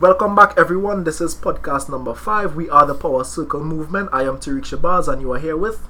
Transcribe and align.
Welcome 0.00 0.34
back, 0.34 0.54
everyone. 0.56 1.04
This 1.04 1.20
is 1.20 1.34
podcast 1.34 1.90
number 1.90 2.14
five. 2.14 2.56
We 2.56 2.70
are 2.70 2.86
the 2.86 2.94
Power 2.94 3.22
Circle 3.22 3.62
Movement. 3.62 4.08
I 4.14 4.22
am 4.22 4.38
Tariq 4.38 4.62
Shabazz, 4.62 5.12
and 5.12 5.20
you 5.20 5.30
are 5.30 5.38
here 5.38 5.58
with. 5.58 5.86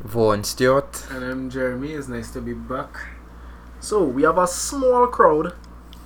Vaughn 0.00 0.42
Stewart. 0.42 1.06
And 1.08 1.24
I'm 1.24 1.48
Jeremy. 1.48 1.92
It's 1.92 2.08
nice 2.08 2.32
to 2.32 2.40
be 2.40 2.54
back. 2.54 2.96
So 3.78 4.02
we 4.02 4.24
have 4.24 4.36
a 4.36 4.48
small 4.48 5.06
crowd, 5.06 5.52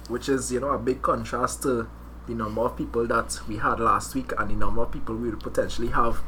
which 0.09 0.29
is 0.29 0.52
you 0.52 0.61
know 0.61 0.69
a 0.69 0.79
big 0.79 1.01
contrast 1.01 1.62
to 1.62 1.89
the 2.27 2.34
number 2.34 2.61
of 2.61 2.77
people 2.77 3.06
that 3.06 3.41
we 3.48 3.56
had 3.56 3.80
last 3.80 4.15
week 4.15 4.33
and 4.38 4.51
the 4.51 4.55
number 4.55 4.83
of 4.83 4.93
people 4.93 5.16
we 5.16 5.30
will 5.30 5.41
potentially 5.41 5.88
have 5.88 6.19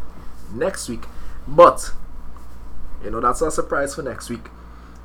next 0.51 0.89
week. 0.89 1.05
But 1.47 1.93
you 3.05 3.11
know 3.11 3.21
that's 3.21 3.43
a 3.43 3.51
surprise 3.51 3.95
for 3.95 4.03
next 4.03 4.31
week. 4.31 4.49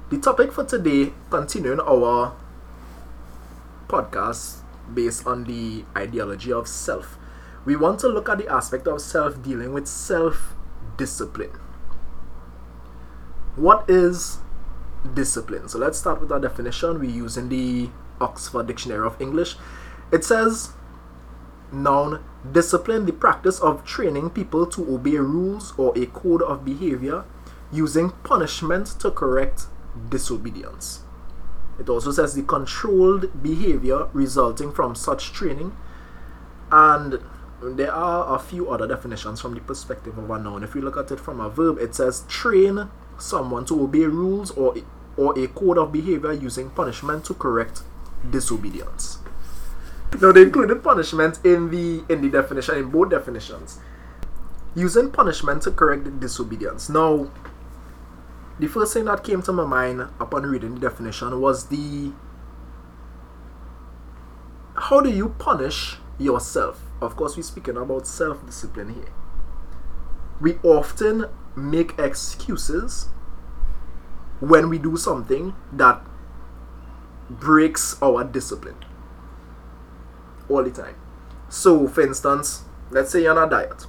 The 0.09 0.19
topic 0.19 0.53
for 0.53 0.63
today, 0.63 1.11
continuing 1.29 1.81
our 1.81 2.33
podcast 3.89 4.62
based 4.91 5.27
on 5.27 5.43
the 5.45 5.85
ideology 5.95 6.51
of 6.51 6.67
self. 6.67 7.17
We 7.65 7.75
want 7.75 7.99
to 7.99 8.07
look 8.07 8.27
at 8.29 8.37
the 8.37 8.47
aspect 8.47 8.87
of 8.87 9.01
self 9.01 9.41
dealing 9.41 9.73
with 9.73 9.87
self 9.87 10.55
discipline. 10.97 11.57
What 13.55 13.89
is 13.89 14.39
discipline? 15.13 15.69
So 15.69 15.77
let's 15.77 15.99
start 15.99 16.19
with 16.19 16.31
our 16.31 16.39
definition. 16.39 16.99
We 16.99 17.07
use 17.07 17.37
in 17.37 17.49
the 17.49 17.89
Oxford 18.19 18.67
Dictionary 18.67 19.05
of 19.05 19.19
English. 19.21 19.55
It 20.11 20.23
says 20.23 20.71
noun 21.71 22.23
discipline 22.51 23.05
the 23.05 23.13
practice 23.13 23.59
of 23.59 23.83
training 23.83 24.29
people 24.29 24.65
to 24.67 24.93
obey 24.93 25.17
rules 25.17 25.73
or 25.77 25.97
a 25.97 26.05
code 26.07 26.41
of 26.41 26.65
behavior 26.65 27.25
using 27.71 28.11
punishment 28.23 28.87
to 28.99 29.09
correct 29.09 29.67
disobedience. 30.09 31.02
It 31.79 31.89
also 31.89 32.11
says 32.11 32.35
the 32.35 32.43
controlled 32.43 33.41
behavior 33.41 34.07
resulting 34.13 34.71
from 34.71 34.95
such 34.95 35.33
training. 35.33 35.75
And 36.71 37.19
there 37.61 37.93
are 37.93 38.35
a 38.35 38.39
few 38.39 38.69
other 38.69 38.87
definitions 38.87 39.41
from 39.41 39.53
the 39.53 39.61
perspective 39.61 40.17
of 40.17 40.29
a 40.29 40.39
noun. 40.39 40.63
If 40.63 40.75
we 40.75 40.81
look 40.81 40.97
at 40.97 41.11
it 41.11 41.19
from 41.19 41.39
a 41.39 41.49
verb, 41.49 41.77
it 41.79 41.95
says 41.95 42.25
train 42.27 42.89
someone 43.17 43.65
to 43.65 43.81
obey 43.81 44.05
rules 44.05 44.51
or 44.51 44.75
or 45.15 45.37
a 45.37 45.47
code 45.47 45.77
of 45.77 45.91
behavior 45.91 46.33
using 46.33 46.69
punishment 46.71 47.23
to 47.25 47.33
correct 47.35 47.83
disobedience. 48.29 49.19
Now 50.19 50.31
they 50.31 50.43
included 50.43 50.83
punishment 50.83 51.39
in 51.43 51.69
the 51.69 52.03
in 52.11 52.21
the 52.21 52.29
definition 52.29 52.77
in 52.77 52.89
both 52.89 53.09
definitions. 53.09 53.79
Using 54.75 55.11
punishment 55.11 55.61
to 55.63 55.71
correct 55.71 56.19
disobedience. 56.19 56.89
Now 56.89 57.29
the 58.59 58.67
first 58.67 58.93
thing 58.93 59.05
that 59.05 59.23
came 59.23 59.41
to 59.41 59.51
my 59.51 59.65
mind 59.65 60.01
upon 60.19 60.43
reading 60.43 60.75
the 60.75 60.81
definition 60.81 61.39
was 61.41 61.67
the 61.67 62.11
how 64.75 65.01
do 65.01 65.09
you 65.09 65.29
punish 65.29 65.97
yourself? 66.19 66.81
Of 67.01 67.15
course, 67.15 67.35
we're 67.37 67.43
speaking 67.43 67.77
about 67.77 68.07
self 68.07 68.45
discipline 68.45 68.93
here. 68.93 69.13
We 70.41 70.57
often 70.63 71.25
make 71.55 71.97
excuses 71.99 73.07
when 74.39 74.69
we 74.69 74.77
do 74.77 74.97
something 74.97 75.55
that 75.71 76.01
breaks 77.29 78.01
our 78.01 78.23
discipline 78.23 78.77
all 80.49 80.63
the 80.63 80.71
time. 80.71 80.95
So, 81.49 81.87
for 81.87 82.01
instance, 82.01 82.63
let's 82.89 83.11
say 83.11 83.23
you're 83.23 83.37
on 83.37 83.47
a 83.47 83.49
diet 83.49 83.85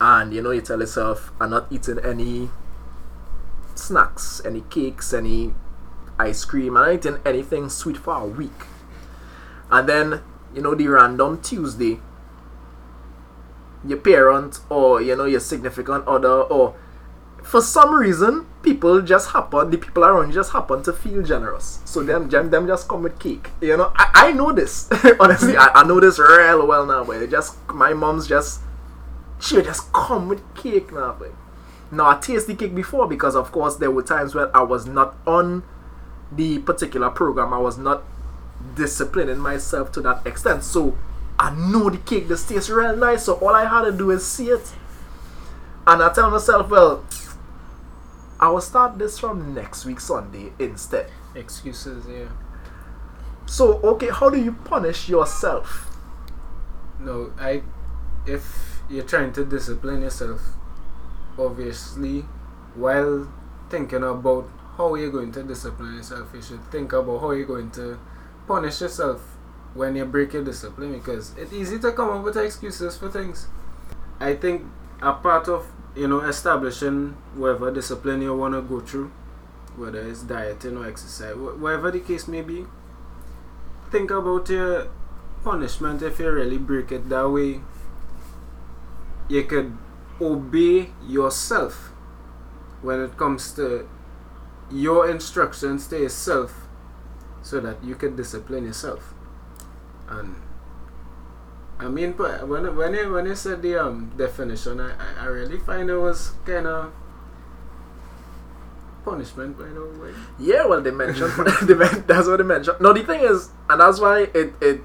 and 0.00 0.32
you 0.32 0.42
know 0.42 0.50
you 0.50 0.60
tell 0.60 0.80
yourself, 0.80 1.32
I'm 1.40 1.50
not 1.50 1.66
eating 1.70 1.98
any 1.98 2.50
snacks, 3.78 4.40
any 4.44 4.62
cakes, 4.62 5.12
any 5.12 5.54
ice 6.18 6.44
cream, 6.44 6.76
I'm 6.76 6.86
not 6.86 6.94
eating 6.94 7.20
anything 7.24 7.68
sweet 7.68 7.96
for 7.96 8.14
a 8.14 8.26
week. 8.26 8.66
And 9.70 9.88
then, 9.88 10.22
you 10.54 10.62
know, 10.62 10.74
the 10.74 10.88
random 10.88 11.40
Tuesday, 11.42 12.00
your 13.88 13.98
parent 13.98 14.60
or 14.68 15.00
you 15.00 15.16
know 15.16 15.24
your 15.24 15.40
significant 15.40 16.06
other 16.06 16.42
or 16.42 16.74
for 17.42 17.62
some 17.62 17.94
reason 17.94 18.46
people 18.62 19.00
just 19.00 19.30
happen 19.30 19.70
the 19.70 19.78
people 19.78 20.04
around 20.04 20.32
just 20.32 20.52
happen 20.52 20.82
to 20.82 20.92
feel 20.92 21.22
generous. 21.22 21.80
So 21.84 22.02
them 22.02 22.28
them, 22.28 22.50
them 22.50 22.66
just 22.66 22.88
come 22.88 23.02
with 23.04 23.18
cake. 23.18 23.50
You 23.60 23.76
know 23.76 23.92
i, 23.96 24.10
I 24.14 24.32
know 24.32 24.52
this. 24.52 24.88
Honestly 25.20 25.56
I, 25.56 25.68
I 25.74 25.86
know 25.86 26.00
this 26.00 26.18
real 26.18 26.66
well 26.66 26.86
now 26.86 27.04
but 27.04 27.28
just 27.30 27.56
my 27.68 27.92
mom's 27.92 28.26
just 28.26 28.60
she 29.38 29.62
just 29.62 29.92
come 29.92 30.28
with 30.28 30.42
cake 30.54 30.92
now 30.92 31.14
but 31.18 31.32
now 31.90 32.08
i 32.08 32.18
tasted 32.18 32.56
the 32.56 32.66
cake 32.66 32.74
before 32.74 33.06
because 33.08 33.34
of 33.34 33.52
course 33.52 33.76
there 33.76 33.90
were 33.90 34.02
times 34.02 34.34
when 34.34 34.48
i 34.54 34.62
was 34.62 34.86
not 34.86 35.16
on 35.26 35.62
the 36.32 36.58
particular 36.60 37.10
program 37.10 37.52
i 37.52 37.58
was 37.58 37.78
not 37.78 38.02
disciplining 38.74 39.38
myself 39.38 39.92
to 39.92 40.00
that 40.00 40.26
extent 40.26 40.64
so 40.64 40.96
I 41.38 41.54
know 41.54 41.90
the 41.90 41.98
cake 41.98 42.28
just 42.28 42.48
tastes 42.48 42.70
real 42.70 42.96
nice, 42.96 43.24
so 43.24 43.34
all 43.34 43.54
I 43.54 43.66
had 43.66 43.82
to 43.82 43.92
do 43.92 44.10
is 44.10 44.26
see 44.26 44.48
it. 44.48 44.72
And 45.86 46.02
I 46.02 46.12
tell 46.12 46.30
myself, 46.30 46.70
well, 46.70 47.04
I 48.40 48.48
will 48.48 48.60
start 48.60 48.98
this 48.98 49.18
from 49.18 49.54
next 49.54 49.84
week 49.84 50.00
Sunday 50.00 50.52
instead. 50.58 51.10
Excuses, 51.34 52.06
yeah. 52.08 52.28
So, 53.44 53.80
okay, 53.82 54.08
how 54.10 54.30
do 54.30 54.40
you 54.40 54.52
punish 54.52 55.08
yourself? 55.08 55.96
No, 56.98 57.32
I. 57.38 57.62
If 58.26 58.80
you're 58.90 59.04
trying 59.04 59.32
to 59.34 59.44
discipline 59.44 60.02
yourself, 60.02 60.40
obviously, 61.38 62.20
while 62.74 63.32
thinking 63.70 64.02
about 64.02 64.48
how 64.76 64.94
you're 64.94 65.10
going 65.10 65.32
to 65.32 65.42
discipline 65.42 65.94
yourself, 65.96 66.28
you 66.34 66.42
should 66.42 66.64
think 66.70 66.92
about 66.92 67.20
how 67.20 67.30
you're 67.30 67.46
going 67.46 67.70
to 67.72 67.98
punish 68.46 68.80
yourself 68.80 69.20
when 69.74 69.96
you 69.96 70.04
break 70.04 70.32
your 70.32 70.44
discipline 70.44 70.92
because 70.92 71.36
it's 71.36 71.52
easy 71.52 71.78
to 71.78 71.92
come 71.92 72.10
up 72.10 72.24
with 72.24 72.36
excuses 72.36 72.96
for 72.96 73.10
things. 73.10 73.46
I 74.20 74.34
think 74.34 74.64
a 75.02 75.12
part 75.12 75.48
of 75.48 75.66
you 75.94 76.08
know 76.08 76.20
establishing 76.20 77.16
whatever 77.34 77.70
discipline 77.70 78.22
you 78.22 78.34
want 78.36 78.54
to 78.54 78.62
go 78.62 78.80
through, 78.80 79.10
whether 79.76 80.00
it's 80.00 80.22
dieting 80.22 80.76
or 80.76 80.86
exercise, 80.88 81.34
wh- 81.34 81.60
whatever 81.60 81.90
the 81.90 82.00
case 82.00 82.28
may 82.28 82.42
be, 82.42 82.66
think 83.90 84.10
about 84.10 84.48
your 84.48 84.88
punishment 85.44 86.02
if 86.02 86.18
you 86.18 86.30
really 86.30 86.58
break 86.58 86.92
it 86.92 87.08
that 87.08 87.28
way. 87.28 87.60
You 89.28 89.42
could 89.44 89.76
obey 90.20 90.90
yourself 91.06 91.92
when 92.82 93.00
it 93.00 93.16
comes 93.16 93.52
to 93.52 93.88
your 94.70 95.08
instructions 95.08 95.86
to 95.88 95.98
yourself 95.98 96.68
so 97.42 97.60
that 97.60 97.82
you 97.84 97.94
can 97.94 98.16
discipline 98.16 98.64
yourself 98.64 99.14
and 100.08 100.36
I 101.78 101.88
mean, 101.88 102.12
but 102.12 102.48
when 102.48 102.74
when 102.74 102.94
you 102.94 103.12
when 103.12 103.26
you 103.26 103.34
said 103.34 103.60
the 103.60 103.76
um 103.76 104.10
definition, 104.16 104.80
I, 104.80 104.92
I, 104.92 105.24
I 105.24 105.26
really 105.26 105.58
find 105.58 105.90
it 105.90 105.98
was 105.98 106.32
kind 106.46 106.66
of 106.66 106.90
punishment 109.04 109.58
by 109.58 109.66
the 109.66 109.84
way. 110.00 110.14
Yeah, 110.38 110.66
well, 110.66 110.80
they 110.80 110.90
mentioned 110.90 111.32
they 111.62 111.74
men- 111.74 112.04
that's 112.06 112.26
what 112.26 112.38
they 112.38 112.44
mentioned. 112.44 112.80
No, 112.80 112.92
the 112.92 113.02
thing 113.04 113.20
is, 113.20 113.50
and 113.68 113.80
that's 113.80 114.00
why 114.00 114.20
it 114.32 114.54
it 114.60 114.80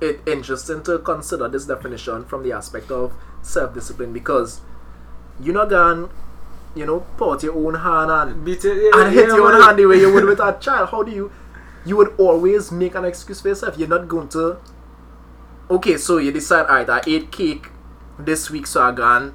it 0.00 0.20
interesting 0.26 0.82
to 0.84 0.98
consider 0.98 1.48
this 1.48 1.66
definition 1.66 2.24
from 2.24 2.42
the 2.42 2.52
aspect 2.52 2.90
of 2.90 3.12
self 3.42 3.74
discipline 3.74 4.12
because 4.12 4.60
you're 5.40 5.54
not 5.54 5.70
gonna 5.70 6.08
you 6.74 6.86
know 6.86 7.00
put 7.16 7.42
your 7.42 7.54
own 7.54 7.74
hand 7.74 8.10
and 8.10 8.44
Beat 8.44 8.64
it, 8.64 8.76
yeah, 8.82 9.02
and 9.02 9.14
hit 9.14 9.28
yeah, 9.28 9.34
your 9.36 9.52
own 9.52 9.62
hand 9.62 9.78
the 9.78 9.86
way 9.86 9.98
you 9.98 10.12
would 10.12 10.24
with 10.24 10.40
a 10.40 10.52
child. 10.60 10.90
How 10.90 11.02
do 11.02 11.10
you? 11.12 11.32
You 11.84 11.96
would 11.96 12.14
always 12.18 12.70
make 12.70 12.94
an 12.94 13.04
excuse 13.04 13.40
for 13.40 13.48
yourself. 13.48 13.78
You're 13.78 13.88
not 13.88 14.06
going 14.08 14.28
to. 14.30 14.58
Okay, 15.70 15.96
so 15.96 16.18
you 16.18 16.32
decide, 16.32 16.66
alright, 16.66 16.90
I 16.90 17.00
ate 17.06 17.30
cake 17.30 17.68
this 18.18 18.50
week, 18.50 18.66
so 18.66 18.82
I 18.82 18.92
gonna 18.92 19.32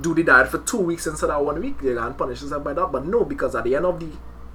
do 0.00 0.14
the 0.14 0.22
diet 0.22 0.48
for 0.48 0.58
two 0.58 0.78
weeks 0.78 1.06
instead 1.06 1.30
of 1.30 1.44
one 1.44 1.60
week. 1.60 1.76
You're 1.82 1.94
gonna 1.94 2.14
punish 2.14 2.42
yourself 2.42 2.62
by 2.62 2.74
that. 2.74 2.92
But 2.92 3.06
no, 3.06 3.24
because 3.24 3.54
at 3.54 3.64
the 3.64 3.74
end 3.74 3.86
of 3.86 3.98
the, 3.98 4.10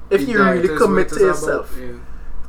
if 0.10 0.22
The 0.22 0.32
you 0.32 0.44
really 0.44 0.78
commit 0.78 1.10
to 1.10 1.16
about, 1.16 1.26
yourself 1.26 1.78
yeah. 1.80 1.94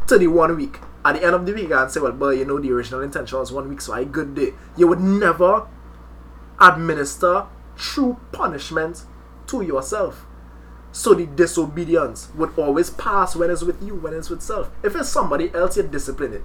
to 0.07 0.19
the 0.19 0.27
one 0.29 0.57
week, 0.57 0.79
at 1.07 1.15
the 1.15 1.25
end 1.25 1.35
of 1.35 1.47
the 1.47 1.53
week, 1.53 1.71
and 1.71 1.91
say, 1.91 2.01
well, 2.01 2.13
but 2.13 2.37
you 2.37 2.45
know, 2.45 2.59
the 2.59 2.71
original 2.73 3.01
intention 3.03 3.39
was 3.39 3.53
one 3.53 3.69
week, 3.69 3.81
so 3.81 3.93
I 3.93 4.05
good 4.05 4.35
day. 4.35 4.53
You 4.77 4.89
would 4.89 5.01
never 5.01 5.67
administer 6.61 7.47
true 7.77 8.17
punishment 8.33 9.03
to 9.49 9.63
yourself. 9.63 10.25
So 10.93 11.13
the 11.15 11.27
disobedience 11.27 12.29
would 12.37 12.59
always 12.59 12.89
pass 12.91 13.37
when 13.37 13.51
it's 13.51 13.63
with 13.63 13.83
you, 13.83 13.95
when 13.97 14.15
it's 14.15 14.31
with 14.31 14.41
self. 14.43 14.71
If 14.83 14.97
it's 14.97 15.09
somebody 15.11 15.53
else, 15.55 15.77
you 15.77 15.83
discipline 15.83 16.33
it. 16.33 16.43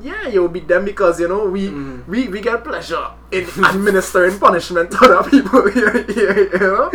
Yeah, 0.00 0.28
you 0.28 0.40
will 0.42 0.48
be 0.48 0.60
them 0.60 0.84
because 0.84 1.20
you 1.20 1.28
know 1.28 1.44
we 1.46 1.68
Mhm. 1.68 2.06
we, 2.06 2.28
we 2.28 2.40
get 2.40 2.62
pleasure 2.64 3.08
in 3.32 3.46
administering 3.64 4.38
punishment 4.38 4.92
to 4.92 4.98
other 5.04 5.28
people. 5.28 5.68
you 5.74 5.86
you 6.08 6.58
know, 6.58 6.90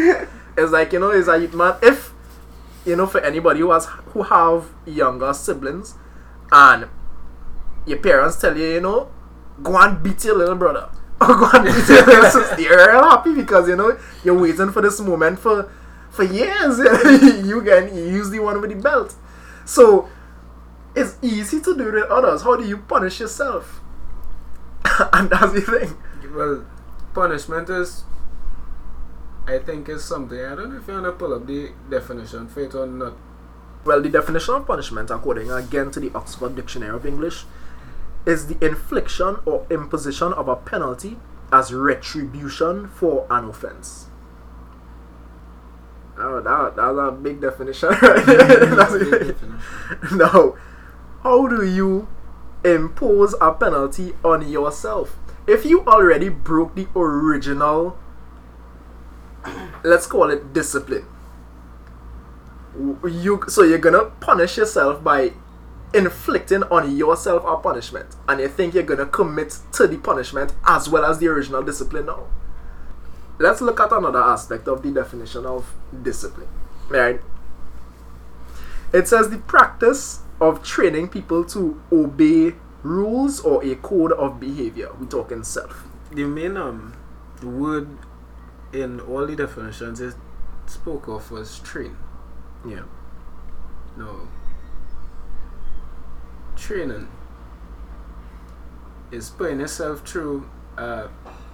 it's 0.57 0.71
like 0.71 0.93
you 0.93 0.99
know, 0.99 1.09
it's 1.11 1.27
like 1.27 1.53
man, 1.53 1.75
if 1.83 2.13
you 2.85 2.95
know, 2.95 3.05
for 3.05 3.19
anybody 3.21 3.59
who 3.59 3.71
has 3.71 3.85
who 4.13 4.23
have 4.23 4.65
younger 4.85 5.33
siblings, 5.33 5.95
and 6.51 6.87
your 7.85 7.99
parents 7.99 8.39
tell 8.39 8.57
you, 8.57 8.65
you 8.65 8.81
know, 8.81 9.11
go 9.61 9.77
and 9.77 10.01
beat 10.03 10.23
your 10.25 10.37
little 10.37 10.55
brother 10.55 10.89
or 11.21 11.27
go 11.35 11.49
and 11.53 11.65
beat 11.65 11.87
your 11.87 12.05
little 12.05 12.29
sister, 12.29 12.61
you're 12.61 12.91
real 12.91 13.03
happy 13.03 13.33
because 13.33 13.67
you 13.67 13.75
know 13.75 13.97
you're 14.23 14.39
waiting 14.39 14.71
for 14.71 14.81
this 14.81 14.99
moment 14.99 15.39
for 15.39 15.71
for 16.09 16.23
years. 16.23 16.77
you 17.45 17.61
can 17.61 17.95
use 17.95 18.29
the 18.29 18.39
one 18.39 18.59
with 18.61 18.69
the 18.71 18.75
belt, 18.75 19.15
so 19.65 20.09
it's 20.95 21.17
easy 21.21 21.59
to 21.61 21.75
do 21.75 21.89
it 21.89 21.93
with 21.93 22.09
others. 22.09 22.41
How 22.41 22.55
do 22.55 22.65
you 22.65 22.77
punish 22.77 23.19
yourself? 23.19 23.81
and 25.13 25.29
that's 25.29 25.53
the 25.53 25.61
thing. 25.61 25.97
Well, 26.33 26.65
punishment 27.13 27.69
is, 27.69 28.03
I 29.47 29.59
think, 29.59 29.89
is 29.89 30.03
something. 30.03 30.39
I 30.39 30.55
don't 30.55 30.71
know 30.71 30.77
if 30.77 30.87
you 30.87 30.93
want 30.93 31.05
to 31.05 31.11
pull 31.13 31.33
up 31.33 31.47
the 31.47 31.71
definition 31.89 32.47
for 32.47 32.61
it 32.61 32.75
or 32.75 32.85
not. 32.85 33.13
Well, 33.85 34.01
the 34.01 34.09
definition 34.09 34.55
of 34.55 34.65
punishment, 34.65 35.11
according 35.11 35.51
again 35.51 35.91
to 35.91 35.99
the 35.99 36.11
Oxford 36.15 36.55
Dictionary 36.55 36.95
of 36.95 37.05
English, 37.05 37.45
is 38.25 38.47
the 38.47 38.65
infliction 38.65 39.37
or 39.45 39.65
imposition 39.69 40.33
of 40.33 40.47
a 40.47 40.55
penalty 40.55 41.17
as 41.51 41.71
retribution 41.71 42.87
for 42.87 43.27
an 43.29 43.45
offense. 43.45 44.07
Oh, 46.17 46.41
that, 46.41 46.75
that's 46.75 46.97
a 46.97 47.11
big 47.11 47.41
definition, 47.41 47.89
right? 47.89 48.25
That's 48.25 48.93
Big 48.93 49.09
definition. 49.11 49.59
now, 50.13 50.55
how 51.23 51.47
do 51.47 51.63
you 51.63 52.07
impose 52.63 53.35
a 53.41 53.53
penalty 53.53 54.13
on 54.23 54.47
yourself? 54.47 55.17
If 55.45 55.65
you 55.65 55.81
already 55.85 56.29
broke 56.29 56.73
the 56.75 56.87
original, 56.95 57.97
let's 59.83 60.07
call 60.07 60.29
it 60.29 60.53
discipline, 60.53 61.05
you 62.77 63.43
so 63.47 63.63
you're 63.63 63.77
gonna 63.77 64.05
punish 64.19 64.57
yourself 64.57 65.03
by 65.03 65.33
inflicting 65.93 66.63
on 66.63 66.95
yourself 66.95 67.43
a 67.45 67.57
punishment, 67.57 68.15
and 68.27 68.39
you 68.41 68.47
think 68.47 68.73
you're 68.73 68.83
gonna 68.83 69.05
commit 69.05 69.57
to 69.71 69.87
the 69.87 69.97
punishment 69.97 70.53
as 70.65 70.89
well 70.89 71.05
as 71.05 71.19
the 71.19 71.27
original 71.27 71.63
discipline 71.63 72.07
now. 72.07 72.27
Let's 73.39 73.61
look 73.61 73.79
at 73.79 73.91
another 73.91 74.21
aspect 74.21 74.67
of 74.67 74.81
the 74.81 74.91
definition 74.91 75.45
of 75.45 75.73
discipline. 76.03 76.47
Right? 76.89 77.19
It 78.93 79.07
says 79.07 79.29
the 79.29 79.39
practice 79.39 80.19
of 80.39 80.63
training 80.63 81.09
people 81.09 81.43
to 81.45 81.81
obey 81.91 82.55
rules 82.83 83.39
or 83.41 83.63
a 83.63 83.75
code 83.75 84.11
of 84.13 84.39
behavior. 84.39 84.89
We 84.99 85.07
talking 85.07 85.43
self. 85.43 85.85
The 86.11 86.25
main 86.25 86.55
um 86.55 86.95
word 87.43 87.89
in 88.71 88.99
all 89.01 89.25
the 89.25 89.35
definitions 89.35 89.99
it 89.99 90.15
spoke 90.67 91.07
of 91.07 91.31
was 91.31 91.59
train. 91.59 91.97
Yeah. 92.67 92.83
No. 93.97 94.27
Training 96.55 97.07
is 99.11 99.29
putting 99.29 99.59
yourself 99.59 100.07
through 100.07 100.49
a 100.77 101.09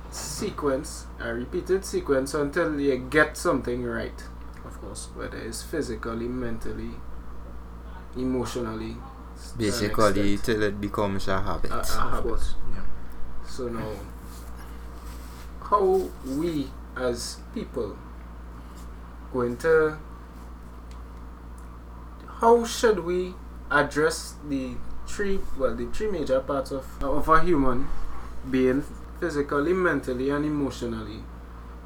sequence, 0.09 1.05
a 1.19 1.33
repeated 1.33 1.85
sequence 1.85 2.33
until 2.33 2.79
you 2.79 2.97
get 2.97 3.37
something 3.37 3.83
right. 3.83 4.23
Of 4.65 4.79
course. 4.79 5.09
Whether 5.15 5.37
it's 5.37 5.61
physically, 5.61 6.27
mentally, 6.27 6.91
emotionally. 8.15 8.95
Basically, 9.57 10.37
till 10.37 10.61
it 10.61 10.79
becomes 10.79 11.27
a 11.27 11.41
habit. 11.41 11.71
Uh, 11.71 11.75
uh. 11.75 11.79
Of 11.79 11.87
habit. 11.87 12.23
course. 12.23 12.55
Yeah. 12.73 12.83
So 13.47 13.67
now, 13.69 13.91
how 15.61 16.09
we 16.25 16.67
as 16.95 17.37
people 17.53 17.97
going 19.33 19.57
to, 19.57 19.97
how 22.41 22.65
should 22.65 22.99
we 23.05 23.35
address 23.69 24.35
the 24.49 24.75
three, 25.07 25.39
well, 25.57 25.75
the 25.75 25.85
three 25.87 26.09
major 26.11 26.39
parts 26.41 26.71
of 26.71 26.85
of 27.03 27.29
a 27.29 27.41
human 27.43 27.87
being, 28.49 28.83
physically, 29.19 29.73
mentally, 29.73 30.29
and 30.29 30.45
emotionally? 30.45 31.23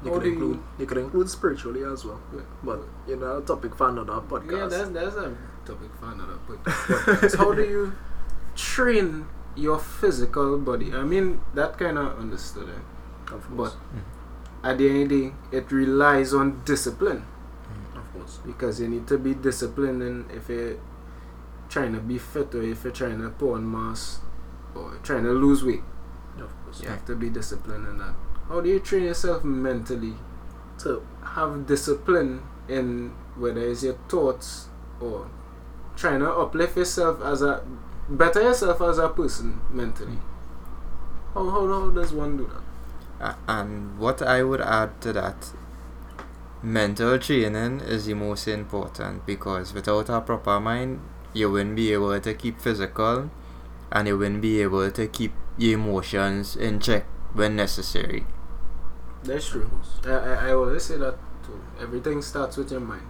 You 0.04 0.10
How 0.12 0.18
could 0.18 0.26
include 0.26 0.58
you 0.78 0.86
could 0.86 0.98
include 0.98 1.30
spiritually 1.30 1.84
as 1.84 2.04
well. 2.04 2.20
But 2.62 2.80
you 3.08 3.16
know, 3.16 3.40
topic 3.40 3.74
for 3.74 3.88
another 3.88 4.20
podcast. 4.32 4.52
Yeah, 4.58 4.66
that's 4.66 4.90
that's 4.90 5.16
a 5.16 5.36
topic 5.64 5.90
for 6.00 6.12
another 6.12 6.36
pod- 6.46 6.64
podcast. 6.64 7.36
How 7.42 7.52
do 7.54 7.62
you 7.64 7.92
train 8.54 9.26
your 9.54 9.78
physical 9.78 10.58
body? 10.58 10.92
I 10.92 11.02
mean, 11.02 11.40
that 11.54 11.78
kind 11.78 11.98
of 11.98 12.18
understood. 12.18 12.68
Eh? 12.68 13.34
of 13.34 13.48
But 13.56 13.56
course. 13.56 13.76
at 14.62 14.78
the 14.78 14.88
end 14.88 15.02
of 15.04 15.08
the 15.08 15.22
day, 15.30 15.34
it 15.52 15.72
relies 15.72 16.32
on 16.34 16.62
discipline 16.64 17.24
Because 18.44 18.80
you 18.80 18.88
need 18.88 19.06
to 19.08 19.18
be 19.18 19.34
disciplined 19.34 20.02
and 20.02 20.30
if 20.30 20.48
you're 20.48 20.76
trying 21.68 21.92
to 21.94 22.00
be 22.00 22.18
fit 22.18 22.54
or 22.54 22.62
if 22.62 22.84
you're 22.84 22.92
trying 22.92 23.20
to 23.20 23.30
put 23.30 23.54
on 23.54 23.70
mass 23.70 24.20
or 24.74 24.98
trying 25.02 25.24
to 25.24 25.32
lose 25.32 25.64
weight, 25.64 25.82
Of 26.38 26.50
course. 26.64 26.82
you 26.82 26.88
have 26.88 27.04
to 27.06 27.14
be 27.16 27.28
disciplined 27.30 27.86
in 27.88 27.98
that. 27.98 28.14
How 28.48 28.60
do 28.60 28.68
you 28.68 28.78
train 28.80 29.04
yourself 29.04 29.42
mentally 29.44 30.14
to 30.78 31.02
have 31.22 31.66
discipline 31.66 32.42
in 32.68 33.12
whether 33.36 33.60
it's 33.60 33.82
your 33.82 33.94
thoughts 34.08 34.68
or 35.00 35.28
trying 35.96 36.20
to 36.20 36.30
uplift 36.30 36.76
yourself 36.76 37.20
as 37.22 37.42
a 37.42 37.64
better 38.08 38.42
yourself 38.42 38.80
as 38.82 38.98
a 38.98 39.08
person 39.08 39.60
mentally. 39.70 40.18
How, 41.34 41.48
how, 41.50 41.66
how 41.66 41.90
does 41.90 42.12
one 42.12 42.36
do 42.36 42.48
that? 42.52 42.62
A- 43.48 43.50
And 43.50 43.98
what 43.98 44.22
I 44.22 44.42
would 44.42 44.60
add 44.60 45.00
to 45.02 45.12
that, 45.14 45.52
mental 46.66 47.16
training 47.16 47.78
is 47.80 48.06
the 48.06 48.14
most 48.14 48.48
important 48.48 49.24
because 49.24 49.72
without 49.72 50.10
a 50.10 50.20
proper 50.20 50.58
mind, 50.58 51.00
you 51.32 51.48
wouldn't 51.48 51.76
be 51.76 51.92
able 51.92 52.18
to 52.20 52.34
keep 52.34 52.60
physical 52.60 53.30
and 53.92 54.08
you 54.08 54.18
wouldn't 54.18 54.42
be 54.42 54.60
able 54.60 54.90
to 54.90 55.06
keep 55.06 55.32
your 55.56 55.78
emotions 55.78 56.56
in 56.56 56.80
check 56.80 57.04
when 57.34 57.54
necessary. 57.54 58.26
That's 59.22 59.48
true. 59.48 59.70
I, 60.04 60.10
I, 60.10 60.48
I 60.48 60.52
always 60.54 60.82
say 60.84 60.96
that 60.96 61.16
too. 61.44 61.62
Everything 61.80 62.20
starts 62.20 62.56
with 62.56 62.72
your 62.72 62.80
mind. 62.80 63.06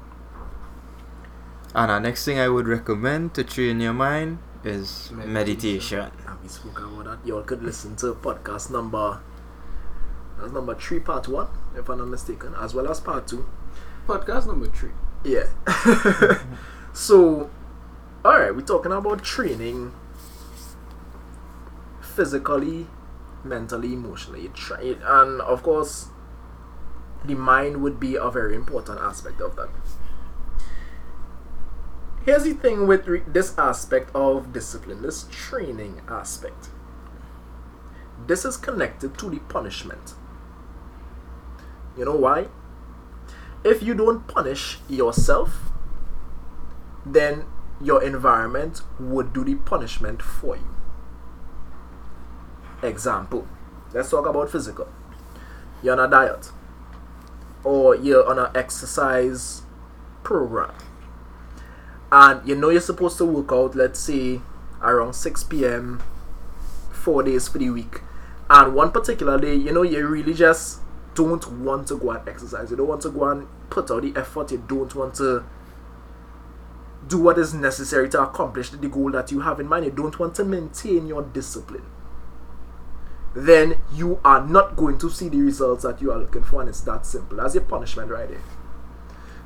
And 1.75 1.91
the 1.91 1.99
next 1.99 2.27
thing 2.27 2.39
I 2.39 2.49
would 2.49 2.69
recommend 2.69 3.33
to 3.35 3.45
train 3.45 3.81
your 3.81 3.95
mind 3.95 4.39
is 4.65 5.11
Meditation. 5.13 5.33
meditation. 5.33 6.11
and 6.27 6.43
we 6.43 6.49
spoke 6.49 6.79
about 6.79 7.05
that. 7.05 7.27
Y'all 7.27 7.43
could 7.43 7.63
listen 7.63 7.97
to 7.97 8.15
podcast 8.15 8.71
number 8.71 9.21
that's 10.39 10.53
number 10.53 10.75
three, 10.75 11.01
part 11.01 11.29
one, 11.29 11.49
if 11.77 11.89
I'm 11.89 11.99
not 11.99 12.09
mistaken, 12.09 12.55
as 12.59 12.75
well 12.75 12.91
as 12.91 13.01
part 13.01 13.27
two. 13.27 13.47
Podcast 14.07 14.47
number 14.47 14.67
three. 14.67 14.93
Yeah. 15.25 15.47
so, 16.93 17.51
all 18.25 18.39
right, 18.39 18.55
we're 18.55 18.63
talking 18.63 18.93
about 18.93 19.23
training 19.23 19.93
physically, 22.01 22.87
mentally, 23.45 23.93
emotionally, 23.93 24.51
and 24.81 25.41
of 25.43 25.63
course, 25.63 26.09
the 27.25 27.35
mind 27.35 27.83
would 27.83 27.99
be 27.99 28.17
a 28.17 28.31
very 28.31 28.55
important 28.55 29.01
aspect 29.01 29.41
of 29.41 29.57
that. 29.57 29.69
Here's 32.25 32.45
the 32.45 32.55
thing 32.55 32.87
with 32.87 33.07
re- 33.07 33.23
this 33.27 33.57
aspect 33.57 34.11
of 34.15 34.53
discipline, 34.53 35.03
this 35.03 35.27
training 35.31 36.01
aspect. 36.09 36.71
This 38.27 38.45
is 38.45 38.57
connected 38.57 39.17
to 39.19 39.31
the 39.31 39.39
punishment. 39.41 40.15
You 41.97 42.05
know 42.05 42.17
why? 42.17 42.47
if 43.67 43.83
you 43.83 43.95
don't 43.95 44.27
punish 44.29 44.79
yourself, 44.89 45.73
then 47.05 47.45
your 47.81 48.03
environment 48.03 48.83
would 48.99 49.33
do 49.33 49.45
the 49.45 49.57
punishment 49.57 50.23
for 50.23 50.57
you. 50.57 50.75
Example, 52.83 53.47
let's 53.93 54.11
talk 54.11 54.27
about 54.27 54.51
physical. 54.51 54.89
You're 55.83 56.01
on 56.01 56.07
a 56.07 56.11
diet, 56.11 56.53
or 57.65 57.97
you're 57.97 58.27
on 58.29 58.39
an 58.39 58.51
exercise 58.55 59.63
program, 60.23 60.75
and 62.13 62.47
you 62.49 62.55
know 62.55 62.71
you're 62.71 62.81
supposed 62.81 63.19
to 63.19 63.25
work 63.25 63.51
out, 63.53 63.75
let's 63.75 63.99
say 63.99 64.41
around 64.81 65.15
6 65.15 65.45
p.m., 65.45 66.03
four 66.93 67.23
days 67.23 67.49
for 67.49 67.59
the 67.59 67.71
week, 67.71 68.01
and 68.49 68.75
one 68.75 68.93
particular 68.93 69.39
day, 69.39 69.55
you 69.55 69.73
know, 69.73 69.83
you 69.83 70.07
really 70.07 70.35
just 70.35 70.81
don't 71.17 71.65
want 71.65 71.89
to 71.89 71.99
go 71.99 72.13
and 72.13 72.29
exercise. 72.29 72.71
You 72.71 72.77
don't 72.77 72.87
want 72.87 73.03
to 73.03 73.11
go 73.11 73.25
and 73.25 73.49
put 73.71 73.91
out 73.91 74.03
the 74.03 74.13
effort. 74.15 74.53
You 74.53 74.63
don't 74.69 74.95
want 74.95 75.17
to 75.17 75.45
do 77.09 77.19
what 77.19 77.39
is 77.39 77.55
necessary 77.55 78.09
to 78.11 78.23
accomplish 78.23 78.71
the 78.71 78.89
goal 78.89 79.11
that 79.13 79.33
you 79.33 79.41
have 79.41 79.59
in 79.59 79.67
mind. 79.67 79.87
You 79.87 79.91
don't 79.91 80.19
want 80.19 80.35
to 80.37 80.45
maintain 80.45 81.07
your 81.07 81.23
discipline. 81.23 81.87
Then 83.35 83.77
you 83.93 84.21
are 84.25 84.47
not 84.47 84.77
going 84.77 84.99
to 84.99 85.11
see 85.11 85.29
the 85.29 85.41
results 85.41 85.83
that 85.83 86.01
you 86.01 86.11
are 86.13 86.19
looking 86.19 86.43
for, 86.43 86.61
and 86.61 86.69
it's 86.69 86.81
that 86.83 87.05
simple. 87.05 87.39
That's 87.39 87.55
your 87.55 87.65
punishment 87.65 88.11
right 88.11 88.29
there. 88.29 88.41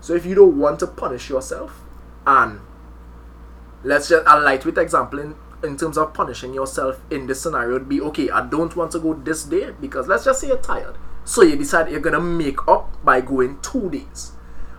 So 0.00 0.14
if 0.14 0.24
you 0.24 0.34
don't 0.34 0.58
want 0.58 0.78
to 0.80 0.86
punish 0.86 1.28
yourself, 1.28 1.82
and 2.26 2.60
let's 3.82 4.08
just 4.08 4.24
a 4.26 4.40
lightweight 4.40 4.78
example 4.78 5.18
in, 5.18 5.34
in 5.64 5.76
terms 5.76 5.98
of 5.98 6.14
punishing 6.14 6.54
yourself 6.54 7.00
in 7.10 7.26
this 7.26 7.42
scenario 7.42 7.72
would 7.74 7.88
be 7.88 8.00
okay, 8.00 8.30
I 8.30 8.46
don't 8.46 8.74
want 8.76 8.92
to 8.92 8.98
go 8.98 9.14
this 9.14 9.44
day 9.44 9.72
because 9.80 10.06
let's 10.06 10.24
just 10.24 10.40
say 10.40 10.48
you're 10.48 10.56
tired. 10.58 10.96
So 11.24 11.42
you 11.42 11.56
decide 11.56 11.90
you're 11.90 12.00
gonna 12.00 12.20
make 12.20 12.66
up 12.66 13.04
by 13.04 13.20
going 13.20 13.60
two 13.60 13.90
days. 13.90 14.32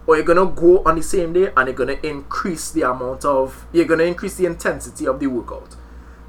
Or 0.08 0.16
you're 0.16 0.26
gonna 0.26 0.46
go 0.46 0.84
on 0.84 0.96
the 0.96 1.04
same 1.04 1.34
day 1.34 1.52
and 1.56 1.68
you're 1.68 1.76
gonna 1.76 2.00
increase 2.04 2.72
the 2.72 2.82
amount 2.82 3.24
of 3.24 3.66
you're 3.72 3.86
gonna 3.86 4.04
increase 4.04 4.36
the 4.36 4.46
intensity 4.46 5.08
of 5.08 5.20
the 5.20 5.28
workout. 5.28 5.76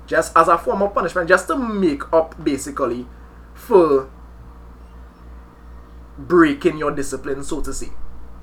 Just 0.06 0.36
as 0.36 0.48
a 0.48 0.58
form 0.58 0.82
of 0.82 0.94
punishment, 0.94 1.28
just 1.28 1.46
to 1.48 1.56
make 1.56 2.12
up 2.12 2.42
basically 2.42 3.06
for 3.54 4.10
breaking 6.18 6.78
your 6.78 6.90
discipline, 6.90 7.42
so 7.42 7.60
to 7.60 7.72
say. 7.72 7.90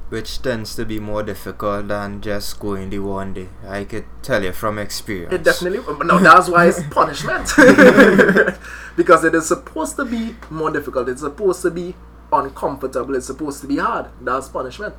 Which 0.10 0.42
tends 0.42 0.76
to 0.76 0.86
be 0.86 1.00
more 1.00 1.22
difficult 1.24 1.88
than 1.88 2.20
just 2.20 2.60
going 2.60 2.90
the 2.90 3.00
one 3.00 3.34
day. 3.34 3.48
I 3.68 3.84
could 3.84 4.06
tell 4.24 4.44
you 4.44 4.52
from 4.52 4.80
experience. 4.80 5.34
It 5.34 5.44
definitely. 5.44 5.80
No, 6.06 6.20
that's 6.20 6.50
why 6.50 6.68
it's 6.68 6.82
punishment. 6.92 7.48
because 8.98 9.24
it 9.24 9.36
is 9.36 9.48
supposed 9.48 9.96
to 9.98 10.06
be 10.06 10.36
more 10.50 10.72
difficult. 10.72 11.10
It's 11.10 11.22
supposed 11.22 11.62
to 11.62 11.72
be 11.72 11.96
uncomfortable. 12.34 13.16
It's 13.16 13.28
supposed 13.28 13.62
to 13.62 13.68
be 13.68 13.78
hard. 13.78 14.08
That's 14.20 14.50
punishment. 14.50 14.96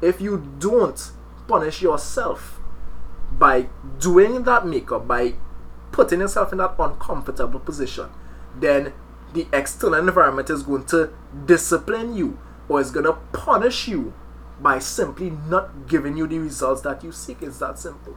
If 0.00 0.20
you 0.20 0.54
don't 0.58 1.12
punish 1.46 1.82
yourself 1.82 2.58
by 3.38 3.68
doing 3.98 4.44
that 4.44 4.66
makeup, 4.66 5.06
by 5.06 5.34
putting 5.92 6.20
yourself 6.20 6.52
in 6.52 6.58
that 6.58 6.74
uncomfortable 6.78 7.60
position, 7.60 8.08
then 8.56 8.92
the 9.34 9.46
external 9.52 9.98
environment 9.98 10.48
is 10.48 10.62
going 10.62 10.84
to 10.86 11.10
discipline 11.44 12.16
you 12.16 12.38
or 12.68 12.80
is 12.80 12.90
going 12.90 13.04
to 13.04 13.14
punish 13.32 13.88
you 13.88 14.14
by 14.64 14.78
simply 14.78 15.28
not 15.28 15.86
giving 15.86 16.16
you 16.16 16.26
the 16.26 16.38
results 16.38 16.80
that 16.80 17.04
you 17.04 17.12
seek. 17.12 17.42
It's 17.42 17.58
that 17.58 17.78
simple. 17.78 18.16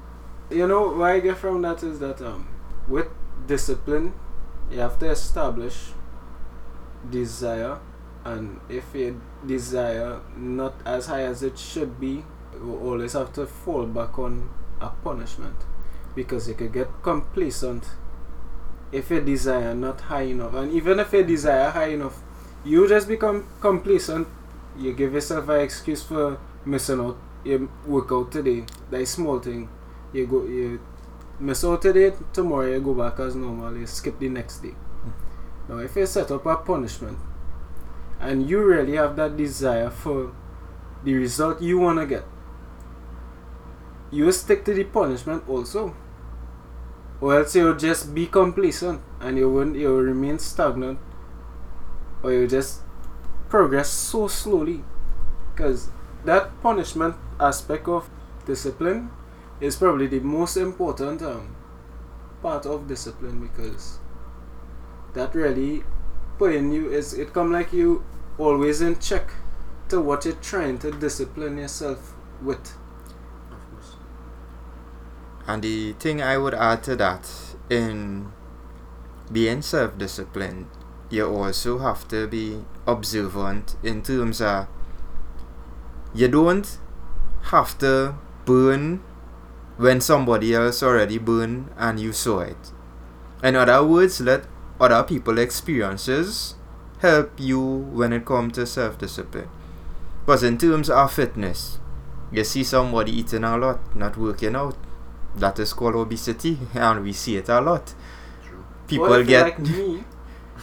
You 0.49 0.65
know, 0.65 0.93
what 0.93 1.11
I 1.11 1.19
get 1.19 1.37
from 1.37 1.61
that 1.63 1.83
is 1.83 1.99
that 1.99 2.21
um, 2.21 2.47
with 2.87 3.07
discipline, 3.45 4.13
you 4.71 4.79
have 4.79 4.97
to 4.99 5.09
establish 5.09 5.89
desire, 7.11 7.79
and 8.23 8.61
if 8.69 8.95
your 8.95 9.15
desire 9.45 10.21
not 10.37 10.73
as 10.85 11.07
high 11.07 11.23
as 11.23 11.43
it 11.43 11.59
should 11.59 11.99
be, 11.99 12.23
you 12.53 12.79
always 12.81 13.11
have 13.11 13.33
to 13.33 13.45
fall 13.45 13.85
back 13.85 14.17
on 14.17 14.49
a 14.79 14.87
punishment 14.87 15.55
because 16.15 16.47
you 16.47 16.53
could 16.55 16.71
get 16.71 16.87
complacent 17.03 17.83
if 18.93 19.09
your 19.09 19.19
desire 19.21 19.75
not 19.75 19.99
high 19.99 20.21
enough, 20.21 20.53
and 20.53 20.71
even 20.71 20.97
if 20.99 21.11
your 21.11 21.23
desire 21.23 21.71
high 21.71 21.89
enough, 21.89 22.21
you 22.63 22.87
just 22.87 23.09
become 23.09 23.45
complacent. 23.59 24.29
You 24.77 24.93
give 24.93 25.13
yourself 25.13 25.49
an 25.49 25.61
excuse 25.61 26.03
for 26.03 26.39
missing 26.65 26.99
out. 26.99 27.17
your 27.43 27.69
workout 27.85 28.31
today, 28.31 28.65
that 28.91 29.07
small 29.07 29.39
thing. 29.39 29.69
You 30.13 30.27
go, 30.27 30.43
you 30.45 30.79
miss 31.39 31.63
out 31.63 31.81
today. 31.81 32.13
Tomorrow 32.33 32.71
you 32.73 32.79
go 32.81 32.93
back 32.93 33.19
as 33.19 33.35
normal. 33.35 33.75
You 33.77 33.87
skip 33.87 34.19
the 34.19 34.29
next 34.29 34.59
day. 34.59 34.75
Hmm. 35.03 35.11
Now, 35.69 35.77
if 35.79 35.95
you 35.95 36.05
set 36.05 36.31
up 36.31 36.45
a 36.45 36.57
punishment, 36.57 37.17
and 38.19 38.49
you 38.49 38.63
really 38.63 38.95
have 38.95 39.15
that 39.15 39.37
desire 39.37 39.89
for 39.89 40.33
the 41.03 41.13
result 41.13 41.61
you 41.61 41.79
wanna 41.79 42.05
get, 42.05 42.25
you 44.11 44.31
stick 44.31 44.65
to 44.65 44.73
the 44.73 44.83
punishment 44.83 45.47
also 45.47 45.95
or 47.19 47.39
else 47.39 47.55
you'll 47.55 47.75
just 47.75 48.13
be 48.13 48.27
complacent 48.27 49.01
and 49.19 49.37
you 49.37 49.51
won't 49.51 49.75
you'll 49.75 50.01
remain 50.01 50.39
stagnant 50.39 50.99
or 52.23 52.31
you'll 52.31 52.47
just 52.47 52.81
progress 53.49 53.89
so 53.89 54.27
slowly 54.27 54.83
because 55.51 55.89
that 56.25 56.61
punishment 56.61 57.15
aspect 57.39 57.87
of 57.87 58.09
discipline 58.45 59.09
is 59.59 59.75
probably 59.75 60.07
the 60.07 60.19
most 60.19 60.57
important 60.57 61.21
um, 61.21 61.55
part 62.41 62.65
of 62.65 62.87
discipline 62.87 63.39
because 63.39 63.99
that 65.13 65.33
really 65.33 65.83
putting 66.37 66.71
you 66.71 66.91
is 66.91 67.13
it 67.13 67.33
come 67.33 67.51
like 67.51 67.73
you 67.73 68.03
always 68.37 68.81
in 68.81 68.99
check 68.99 69.31
to 69.89 70.01
what 70.01 70.25
you're 70.25 70.35
trying 70.35 70.77
to 70.79 70.91
discipline 70.91 71.57
yourself 71.57 72.13
with. 72.41 72.77
And 75.47 75.63
the 75.63 75.93
thing 75.93 76.21
I 76.21 76.37
would 76.37 76.53
add 76.53 76.83
to 76.83 76.95
that, 76.97 77.29
in 77.69 78.31
being 79.31 79.61
self 79.61 79.97
disciplined, 79.97 80.67
you 81.09 81.25
also 81.25 81.79
have 81.79 82.07
to 82.09 82.27
be 82.27 82.65
observant 82.87 83.75
in 83.83 84.01
terms 84.01 84.41
of 84.41 84.67
you 86.13 86.27
don't 86.27 86.77
have 87.43 87.77
to 87.79 88.15
burn 88.45 89.01
when 89.77 90.01
somebody 90.01 90.55
else 90.55 90.81
already 90.81 91.17
burned 91.17 91.69
and 91.77 91.99
you 91.99 92.11
saw 92.11 92.39
it. 92.39 92.71
In 93.43 93.55
other 93.55 93.83
words, 93.85 94.19
let 94.21 94.45
other 94.79 95.03
people's 95.03 95.39
experiences 95.39 96.55
help 96.99 97.31
you 97.39 97.59
when 97.61 98.13
it 98.13 98.25
comes 98.25 98.53
to 98.53 98.65
self 98.65 98.97
discipline. 98.97 99.49
Because 100.25 100.43
in 100.43 100.57
terms 100.57 100.89
of 100.89 101.13
fitness, 101.13 101.79
you 102.31 102.43
see 102.43 102.63
somebody 102.63 103.11
eating 103.11 103.43
a 103.43 103.57
lot, 103.57 103.95
not 103.95 104.17
working 104.17 104.55
out. 104.55 104.75
That 105.35 105.59
is 105.59 105.73
called 105.73 105.95
obesity, 105.95 106.57
and 106.73 107.03
we 107.03 107.13
see 107.13 107.37
it 107.37 107.47
a 107.49 107.61
lot. 107.61 107.93
True. 108.43 108.65
People 108.87 109.09
Well, 109.09 109.23
get 109.23 109.43
like 109.43 109.59
me. 109.59 110.03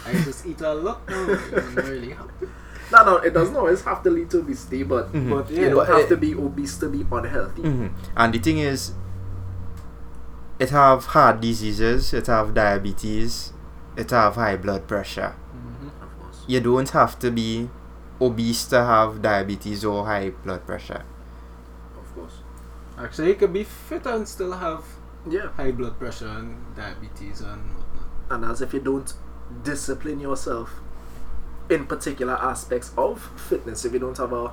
I 0.06 0.12
just 0.12 0.44
eat 0.46 0.60
a 0.60 0.74
lot 0.74 1.08
now. 1.08 1.26
Doesn't 1.50 1.74
really 1.76 2.10
happen. 2.10 2.50
No, 2.92 3.04
no, 3.04 3.16
it 3.16 3.32
doesn't 3.32 3.56
always 3.56 3.80
have 3.82 4.02
to 4.02 4.10
lead 4.10 4.30
to 4.30 4.38
obesity, 4.40 4.82
but 4.84 5.10
Mhm. 5.12 5.30
But 5.30 5.50
you 5.50 5.62
yeah, 5.62 5.68
don't 5.70 5.76
but 5.76 5.88
have 5.88 6.00
it- 6.00 6.08
to 6.10 6.16
be 6.16 6.34
obese 6.34 6.76
to 6.78 6.88
be 6.88 7.00
unhealthy. 7.10 7.62
Mhm. 7.62 7.90
And 8.16 8.32
the 8.34 8.38
thing 8.38 8.58
is, 8.58 8.92
it 10.58 10.70
have 10.70 11.06
heart 11.06 11.40
diseases, 11.40 12.12
it 12.12 12.26
have 12.26 12.54
diabetes, 12.54 13.52
it 13.96 14.10
have 14.10 14.34
high 14.36 14.56
blood 14.56 14.86
pressure. 14.86 15.34
Mhm. 15.34 15.86
Of 16.02 16.20
course. 16.20 16.44
You 16.46 16.60
don't 16.60 16.90
have 16.90 17.18
to 17.20 17.30
be 17.30 17.70
obese 18.20 18.64
to 18.66 18.84
have 18.84 19.22
diabetes 19.22 19.84
or 19.84 20.04
high 20.04 20.30
blood 20.44 20.64
pressure. 20.66 21.02
Of 21.98 22.14
course. 22.14 22.42
Actually, 22.98 23.28
you 23.28 23.34
could 23.34 23.52
be 23.52 23.64
fit 23.64 24.06
and 24.06 24.28
still 24.28 24.52
have 24.52 24.84
Yeah. 25.26 25.48
high 25.56 25.72
blood 25.72 25.98
pressure 25.98 26.28
and 26.28 26.54
diabetes 26.76 27.40
and 27.40 27.60
whatnot. 27.74 28.08
And 28.30 28.44
as 28.44 28.60
if 28.60 28.72
you 28.74 28.80
don't 28.80 29.12
discipline 29.62 30.20
yourself 30.20 30.80
in 31.70 31.86
particular 31.86 32.34
aspects 32.34 32.92
of 32.96 33.22
fitness, 33.36 33.84
if 33.84 33.92
you 33.92 33.98
don't 33.98 34.18
have 34.18 34.32
a 34.32 34.52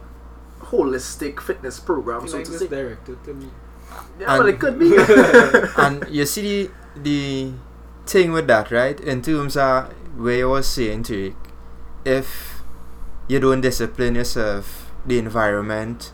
holistic 0.60 1.39
fitness 1.39 1.79
program, 1.79 2.27
so 2.27 2.38
like 2.38 2.45
to 2.45 2.51
this 2.51 2.62
say. 2.62 2.67
directed 2.67 3.24
to 3.24 3.33
me. 3.33 3.50
Yeah, 4.19 4.27
well, 4.38 4.41
And- 4.41 4.50
it 4.50 4.60
could 4.60 4.79
be. 4.79 4.95
and 5.77 6.05
you 6.10 6.25
see 6.25 6.67
the, 6.67 6.71
the 6.95 7.53
thing 8.05 8.31
with 8.31 8.48
that, 8.48 8.71
right? 8.71 9.00
In 9.00 9.21
terms 9.21 9.57
of 9.57 9.91
where 10.17 10.38
you 10.38 10.50
was 10.50 10.67
saying 10.67 11.03
to 11.03 11.27
it, 11.27 11.36
if 12.05 12.62
you 13.27 13.39
don't 13.39 13.62
discipline 13.62 14.15
yourself, 14.15 14.91
the 15.05 15.17
environment 15.17 16.13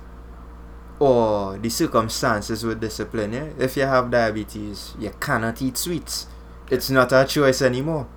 or 1.00 1.58
the 1.58 1.70
circumstances 1.70 2.64
will 2.64 2.76
discipline 2.76 3.34
you. 3.34 3.56
If 3.60 3.78
you 3.78 3.84
have 3.84 4.10
diabetes, 4.10 4.94
you 4.98 5.12
cannot 5.20 5.62
eat 5.62 5.78
sweets. 5.78 6.28
It's 6.72 6.90
not 6.90 7.12
a 7.12 7.26
choice 7.26 7.62
anymore. 7.62 8.08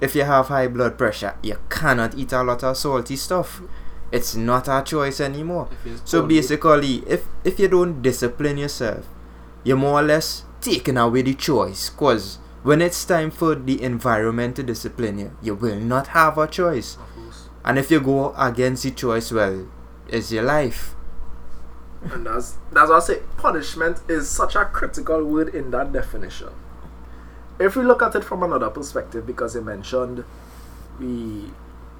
If 0.00 0.14
you 0.14 0.24
have 0.24 0.48
high 0.48 0.68
blood 0.68 0.98
pressure, 0.98 1.36
you 1.42 1.58
cannot 1.70 2.16
eat 2.16 2.32
a 2.32 2.42
lot 2.42 2.62
of 2.64 2.76
salty 2.76 3.16
stuff. 3.16 3.62
It's 4.12 4.36
not 4.36 4.68
a 4.68 4.82
choice 4.84 5.20
anymore. 5.20 5.68
So 6.04 6.22
basically, 6.22 7.02
if 7.06 7.26
if 7.44 7.58
you 7.58 7.68
don't 7.68 8.02
discipline 8.02 8.58
yourself, 8.58 9.06
you're 9.64 9.76
more 9.76 10.00
or 10.00 10.02
less 10.02 10.44
taking 10.60 10.96
away 10.96 11.22
the 11.22 11.34
choice. 11.34 11.88
Cause 11.90 12.38
when 12.62 12.82
it's 12.82 13.04
time 13.04 13.30
for 13.30 13.54
the 13.54 13.82
environment 13.82 14.56
to 14.56 14.62
discipline 14.62 15.18
you, 15.18 15.36
you 15.42 15.54
will 15.54 15.78
not 15.80 16.08
have 16.08 16.36
a 16.38 16.46
choice. 16.46 16.98
And 17.64 17.78
if 17.78 17.90
you 17.90 18.00
go 18.00 18.32
against 18.36 18.84
the 18.84 18.90
choice, 18.92 19.32
well, 19.32 19.66
it's 20.08 20.30
your 20.30 20.44
life. 20.44 20.94
And 22.02 22.26
that's 22.26 22.56
that's 22.72 22.88
what 22.88 23.02
I 23.02 23.06
say. 23.06 23.22
Punishment 23.36 24.00
is 24.08 24.28
such 24.28 24.54
a 24.54 24.64
critical 24.66 25.24
word 25.24 25.54
in 25.54 25.70
that 25.72 25.92
definition. 25.92 26.50
If 27.58 27.76
we 27.76 27.84
look 27.84 28.02
at 28.02 28.14
it 28.14 28.24
from 28.24 28.42
another 28.42 28.70
perspective, 28.70 29.26
because 29.26 29.54
you 29.54 29.62
mentioned 29.62 30.24
we 30.98 31.50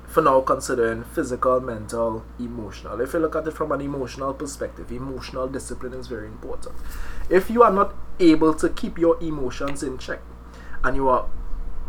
for 0.06 0.22
now 0.22 0.40
considering 0.40 1.02
physical, 1.04 1.60
mental, 1.60 2.25
emotional. 2.38 3.00
If 3.00 3.12
you 3.12 3.18
look 3.18 3.34
at 3.34 3.46
it 3.46 3.52
from 3.52 3.72
an 3.72 3.80
emotional 3.80 4.32
perspective, 4.32 4.92
emotional 4.92 5.48
discipline 5.48 5.94
is 5.94 6.06
very 6.06 6.28
important. 6.28 6.76
If 7.28 7.50
you 7.50 7.62
are 7.62 7.72
not 7.72 7.94
able 8.20 8.54
to 8.54 8.68
keep 8.68 8.98
your 8.98 9.22
emotions 9.22 9.82
in 9.82 9.98
check 9.98 10.20
and 10.84 10.96
you 10.96 11.08
are 11.08 11.28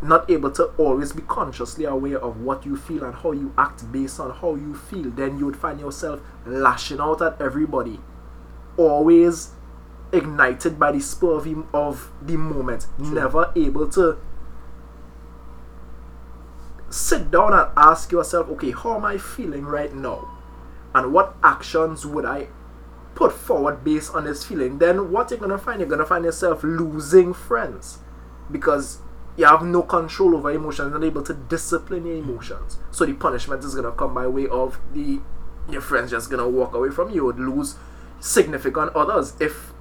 not 0.02 0.30
able 0.30 0.52
to 0.52 0.66
always 0.78 1.12
be 1.14 1.22
consciously 1.24 1.86
aware 1.86 2.20
of 2.20 2.42
what 2.42 2.66
you 2.66 2.76
feel 2.76 3.04
and 3.04 3.16
how 3.16 3.32
you 3.32 3.54
act 3.58 3.90
based 3.92 4.20
on 4.20 4.32
how 4.32 4.56
you 4.56 4.76
feel, 4.76 5.10
then 5.12 5.38
you 5.38 5.46
would 5.46 5.56
find 5.56 5.80
yourself 5.80 6.20
lashing 6.46 7.00
out 7.00 7.22
at 7.22 7.40
everybody, 7.42 8.00
always 8.78 9.52
ignited 10.12 10.80
by 10.80 10.92
the 10.92 11.00
spur 11.00 11.38
of, 11.38 11.48
em- 11.48 11.68
of 11.74 12.12
the 12.22 12.38
moment, 12.38 12.88
never 12.98 13.52
able 13.56 13.88
to 13.90 14.18
sit 16.90 17.30
down 17.32 17.54
and 17.54 17.70
ask 17.76 18.12
yourself, 18.12 18.48
okay, 18.50 18.72
how 18.72 18.96
am 18.96 19.06
I 19.06 19.18
feeling 19.18 19.66
right 19.66 19.94
now? 19.94 20.28
And 20.96 21.14
what 21.14 21.36
actions 21.44 22.06
would 22.06 22.26
I 22.26 22.48
put 23.16 23.34
forward 23.34 23.84
based 23.84 24.14
on 24.14 24.26
this 24.26 24.46
feeling? 24.46 24.78
Then 24.78 25.12
what 25.12 25.30
you're 25.30 25.40
gonna 25.40 25.58
find, 25.58 25.80
you're 25.80 25.90
gonna 25.90 26.06
find 26.06 26.24
yourself 26.24 26.64
losing 26.64 27.34
friends 27.34 28.00
because 28.52 29.00
you 29.36 29.46
have 29.46 29.62
no 29.64 29.84
control 29.84 30.36
over 30.36 30.52
emotions 30.52 30.94
and 30.96 31.04
able 31.04 31.22
to 31.24 31.34
discipline 31.34 32.06
your 32.06 32.16
emotions. 32.16 32.80
So 32.92 33.06
the 33.06 33.14
punishment 33.14 33.64
is 33.64 33.76
gonna 33.76 33.92
come 33.92 34.14
by 34.14 34.28
way 34.28 34.48
of 34.48 34.80
the 34.94 35.20
your 35.70 35.82
friends 35.82 36.12
just 36.12 36.30
gonna 36.32 36.48
walk 36.48 36.74
away 36.74 36.90
from 36.90 37.12
you. 37.12 37.26
Would 37.26 37.40
lose 37.40 37.76
significant 38.20 38.96
others 38.96 39.34
if 39.40 39.74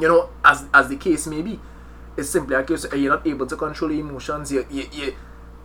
you 0.00 0.08
know 0.08 0.30
as 0.44 0.64
as 0.72 0.88
the 0.88 0.96
case 0.96 1.26
may 1.26 1.42
be. 1.42 1.60
It's 2.16 2.30
simply 2.30 2.56
a 2.56 2.62
case 2.64 2.86
you're 2.92 3.16
not 3.16 3.26
able 3.26 3.46
to 3.46 3.56
control 3.56 3.92
your 3.92 4.00
emotions. 4.00 4.52
You 4.52 4.66
you 4.70 4.88
you 4.92 5.14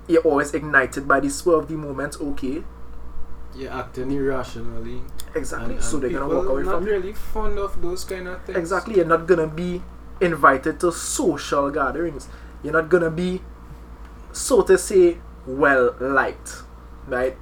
you're 0.08 0.22
always 0.22 0.54
ignited 0.54 1.08
by 1.08 1.20
the 1.20 1.30
spur 1.30 1.56
of 1.56 1.68
the 1.68 1.76
moment. 1.76 2.18
Okay, 2.22 2.64
you're 3.56 3.72
acting 3.72 4.12
irrationally. 4.12 5.02
Exactly. 5.34 5.76
And, 5.76 5.84
so 5.84 5.98
they're 5.98 6.10
gonna 6.10 6.28
walk 6.28 6.48
away 6.48 6.64
not 6.64 6.76
from 6.76 6.88
you. 6.88 6.94
really 6.94 7.14
fond 7.14 7.58
of 7.58 7.82
those 7.82 8.04
kind 8.04 8.28
of 8.28 8.44
things. 8.44 8.58
Exactly. 8.58 8.98
You're 8.98 9.06
not 9.06 9.28
gonna 9.28 9.48
be 9.48 9.82
invited 10.22 10.80
to 10.82 10.92
social 10.92 11.72
gatherings. 11.72 12.28
You're 12.64 12.74
not 12.74 12.90
gonna 12.90 13.12
be, 13.12 13.42
so 14.32 14.62
to 14.64 14.78
say, 14.78 15.18
well 15.46 15.96
liked, 16.00 16.64
right? 17.08 17.38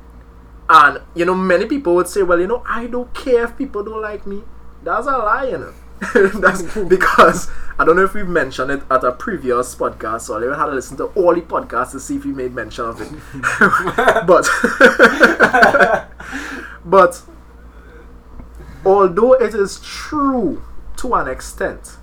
And 0.70 1.02
you 1.16 1.26
know, 1.26 1.36
many 1.36 1.66
people 1.66 1.96
would 1.96 2.08
say, 2.08 2.24
well, 2.24 2.40
you 2.40 2.48
know, 2.48 2.64
I 2.68 2.88
don't 2.88 3.14
care 3.14 3.46
if 3.46 3.58
people 3.58 3.84
don't 3.84 4.02
like 4.02 4.26
me. 4.26 4.44
That's 4.84 5.08
a 5.08 5.12
lie, 5.12 5.48
you 5.50 5.58
know. 5.58 5.74
That's 6.14 6.62
because 6.76 7.50
I 7.80 7.86
don't 7.86 7.96
know 7.96 8.04
if 8.04 8.14
we've 8.14 8.28
mentioned 8.28 8.72
it 8.72 8.84
at 8.92 9.04
a 9.04 9.12
previous 9.12 9.76
podcast, 9.76 10.22
so 10.22 10.38
I 10.38 10.44
even 10.44 10.54
had 10.54 10.66
to 10.66 10.72
listen 10.74 10.98
to 10.98 11.06
all 11.06 11.34
the 11.34 11.42
podcasts 11.42 11.92
to 11.92 12.00
see 12.00 12.18
if 12.18 12.26
we 12.26 12.32
made 12.32 12.54
mention 12.54 12.86
of 12.86 13.02
it. 13.02 13.10
but 14.28 14.48
but 16.86 17.22
although 18.86 19.34
it 19.34 19.56
is 19.56 19.80
true 19.82 20.64
to 20.98 21.14
an 21.16 21.28
extent 21.28 21.98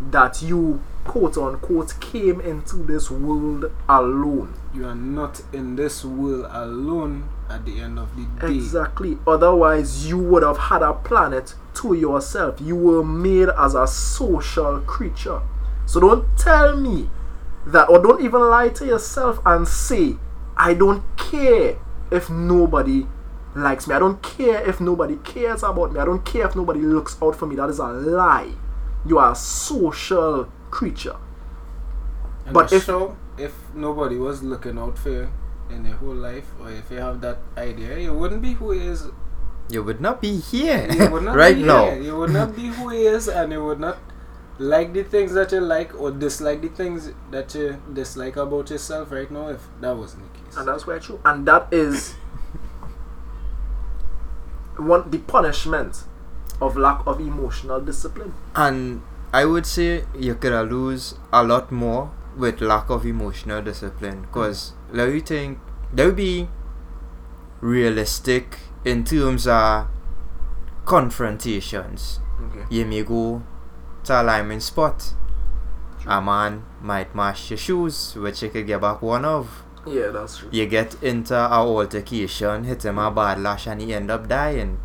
that 0.00 0.42
you 0.42 0.80
quote 1.04 1.36
unquote 1.36 1.98
came 2.00 2.40
into 2.40 2.76
this 2.76 3.10
world 3.10 3.70
alone. 3.88 4.54
You 4.72 4.86
are 4.86 4.94
not 4.94 5.42
in 5.52 5.76
this 5.76 6.04
world 6.04 6.46
alone 6.50 7.28
at 7.50 7.64
the 7.64 7.80
end 7.80 7.98
of 7.98 8.08
the 8.16 8.24
day. 8.40 8.54
Exactly. 8.54 9.18
Otherwise, 9.26 10.06
you 10.08 10.18
would 10.18 10.42
have 10.42 10.58
had 10.58 10.82
a 10.82 10.92
planet 10.92 11.54
to 11.74 11.94
yourself. 11.94 12.60
You 12.60 12.76
were 12.76 13.04
made 13.04 13.48
as 13.58 13.74
a 13.74 13.86
social 13.86 14.80
creature. 14.80 15.40
So 15.86 16.00
don't 16.00 16.24
tell 16.38 16.76
me 16.76 17.10
that, 17.66 17.88
or 17.90 17.98
don't 18.02 18.22
even 18.22 18.40
lie 18.40 18.68
to 18.70 18.86
yourself 18.86 19.40
and 19.44 19.66
say, 19.68 20.16
I 20.56 20.74
don't 20.74 21.02
care 21.16 21.76
if 22.10 22.30
nobody 22.30 23.06
likes 23.54 23.86
me. 23.86 23.94
I 23.94 23.98
don't 23.98 24.22
care 24.22 24.66
if 24.68 24.80
nobody 24.80 25.16
cares 25.16 25.62
about 25.62 25.92
me. 25.92 26.00
I 26.00 26.04
don't 26.04 26.24
care 26.24 26.46
if 26.46 26.56
nobody 26.56 26.80
looks 26.80 27.16
out 27.22 27.36
for 27.36 27.46
me. 27.46 27.56
That 27.56 27.70
is 27.70 27.78
a 27.78 27.86
lie. 27.88 28.52
You 29.06 29.18
are 29.18 29.32
a 29.32 29.34
social 29.36 30.48
creature. 30.70 31.16
And 32.46 32.54
But 32.54 32.72
if- 32.72 32.88
if 32.88 33.10
if 33.36 33.54
nobody 33.74 34.16
was 34.16 34.42
looking 34.42 34.78
out 34.78 34.96
for 34.96 35.10
you 35.10 35.28
in 35.74 35.84
your 35.84 35.96
whole 35.96 36.14
life, 36.14 36.46
or 36.60 36.70
if 36.70 36.90
you 36.90 36.98
have 36.98 37.20
that 37.20 37.38
idea, 37.58 37.98
you 37.98 38.14
wouldn't 38.14 38.42
be 38.42 38.52
who 38.54 38.70
he 38.72 38.86
is. 38.86 39.06
You 39.70 39.82
would 39.82 40.00
not 40.00 40.20
be 40.20 40.36
here 40.40 40.86
You 40.92 41.10
would 41.10 41.22
not 41.22 41.36
right 41.42 41.56
be 41.56 41.62
now. 41.62 41.86
here. 41.90 42.02
You 42.02 42.16
would 42.18 42.30
not 42.32 42.54
be 42.54 42.66
who 42.68 42.90
he 42.90 43.06
is, 43.06 43.28
and 43.28 43.50
you 43.52 43.64
would 43.64 43.80
not 43.80 43.98
like 44.58 44.92
the 44.92 45.02
things 45.02 45.32
that 45.34 45.50
you 45.52 45.60
like 45.60 45.98
or 46.00 46.10
dislike 46.10 46.60
the 46.62 46.68
things 46.68 47.10
that 47.30 47.54
you 47.54 47.80
dislike 47.92 48.36
about 48.36 48.70
yourself 48.70 49.10
right 49.10 49.30
now. 49.30 49.48
If 49.48 49.66
that 49.80 49.96
wasn't 49.96 50.32
the 50.32 50.38
case, 50.40 50.56
And 50.56 50.68
that's 50.68 50.86
where 50.86 51.00
true. 51.00 51.18
And 51.24 51.46
that 51.48 51.68
is 51.72 52.14
one 54.76 55.10
the 55.10 55.18
punishment 55.18 56.04
of 56.60 56.76
lack 56.76 57.06
of 57.06 57.20
emotional 57.20 57.80
discipline. 57.80 58.34
And 58.54 59.02
I 59.32 59.44
would 59.44 59.66
say 59.66 60.04
you 60.16 60.34
could 60.34 60.52
lose 60.70 61.14
a 61.32 61.42
lot 61.42 61.72
more 61.72 62.12
with 62.36 62.60
lack 62.60 62.90
of 62.90 63.04
emotional 63.06 63.62
discipline. 63.62 64.22
Because 64.22 64.72
let 64.92 65.12
me 65.12 65.20
think, 65.20 65.58
that 65.94 66.06
would 66.06 66.16
be 66.16 66.48
realistic 67.60 68.58
in 68.84 69.04
terms 69.04 69.46
of 69.46 69.86
confrontations. 70.84 72.20
Okay. 72.40 72.64
You 72.70 72.84
may 72.84 73.02
go 73.02 73.42
to 74.04 74.20
a 74.20 74.22
lineman 74.22 74.60
spot. 74.60 75.14
A 76.06 76.20
man 76.20 76.64
might 76.82 77.14
mash 77.14 77.50
your 77.50 77.56
shoes, 77.56 78.14
which 78.16 78.42
you 78.42 78.50
could 78.50 78.66
get 78.66 78.80
back 78.80 79.00
one 79.00 79.24
of. 79.24 79.64
Yeah, 79.86 80.08
that's 80.08 80.38
true. 80.38 80.48
You 80.52 80.66
get 80.66 81.02
into 81.02 81.34
a 81.34 81.48
altercation, 81.48 82.64
hit 82.64 82.84
him 82.84 82.98
a 82.98 83.10
bad 83.10 83.40
lash, 83.40 83.66
and 83.66 83.80
he 83.80 83.94
end 83.94 84.10
up 84.10 84.28
dying. 84.28 84.80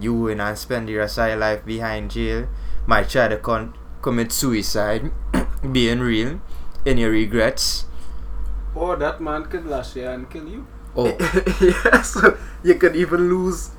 You 0.00 0.14
win 0.14 0.40
and 0.40 0.58
spend 0.58 0.88
the 0.88 0.96
rest 0.96 1.18
of 1.18 1.28
your 1.28 1.36
life 1.36 1.64
behind 1.64 2.10
jail. 2.10 2.48
Might 2.86 3.08
try 3.08 3.28
to 3.28 3.36
con- 3.36 3.74
commit 4.02 4.32
suicide, 4.32 5.10
being 5.72 6.00
real, 6.00 6.40
in 6.84 6.98
your 6.98 7.10
regrets. 7.10 7.84
Or 8.78 8.96
that 8.96 9.20
man 9.20 9.44
could 9.46 9.66
lash 9.66 9.96
you 9.96 10.06
and 10.06 10.28
kill 10.30 10.46
you. 10.48 10.66
Oh, 10.96 11.06
yes, 11.60 12.16
you 12.62 12.74
could 12.74 12.96
even 12.96 13.28
lose 13.28 13.70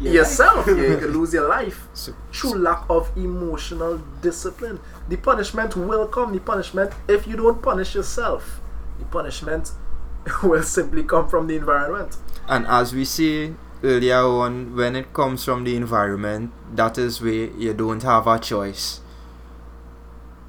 Your 0.00 0.14
yourself. 0.14 0.66
yeah, 0.66 0.74
you 0.74 0.96
could 0.98 1.10
lose 1.14 1.32
your 1.32 1.48
life 1.48 1.86
so, 1.94 2.12
through 2.32 2.54
lack 2.58 2.84
of 2.88 3.10
emotional 3.16 3.98
discipline. 4.22 4.80
The 5.08 5.16
punishment 5.16 5.76
will 5.76 6.08
come. 6.08 6.32
The 6.32 6.40
punishment, 6.40 6.92
if 7.08 7.26
you 7.26 7.36
don't 7.36 7.62
punish 7.62 7.94
yourself, 7.94 8.60
the 8.98 9.04
punishment 9.04 9.72
will 10.42 10.62
simply 10.62 11.04
come 11.04 11.28
from 11.28 11.46
the 11.46 11.56
environment. 11.56 12.16
and 12.48 12.66
as 12.66 12.92
we 12.94 13.04
see 13.04 13.54
earlier 13.82 14.22
on, 14.44 14.74
when 14.76 14.96
it 14.96 15.12
comes 15.12 15.44
from 15.44 15.64
the 15.64 15.76
environment, 15.76 16.50
that 16.74 16.98
is 16.98 17.20
where 17.20 17.46
you 17.64 17.72
don't 17.74 18.02
have 18.02 18.26
a 18.26 18.38
choice. 18.38 19.00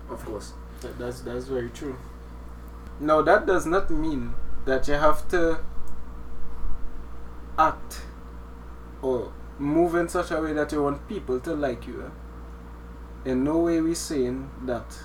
Of 0.09 0.25
course. 0.25 0.53
That's 0.99 1.21
that's 1.21 1.45
very 1.45 1.69
true. 1.69 1.95
Now 2.99 3.21
that 3.21 3.45
does 3.45 3.65
not 3.65 3.89
mean 3.89 4.33
that 4.65 4.87
you 4.87 4.95
have 4.95 5.27
to 5.29 5.59
act 7.57 8.01
or 9.01 9.31
move 9.59 9.95
in 9.95 10.09
such 10.09 10.31
a 10.31 10.41
way 10.41 10.53
that 10.53 10.71
you 10.71 10.83
want 10.83 11.07
people 11.07 11.39
to 11.41 11.53
like 11.53 11.87
you. 11.87 12.11
In 13.25 13.43
no 13.43 13.57
way 13.59 13.81
we 13.81 13.95
saying 13.95 14.49
that. 14.65 14.97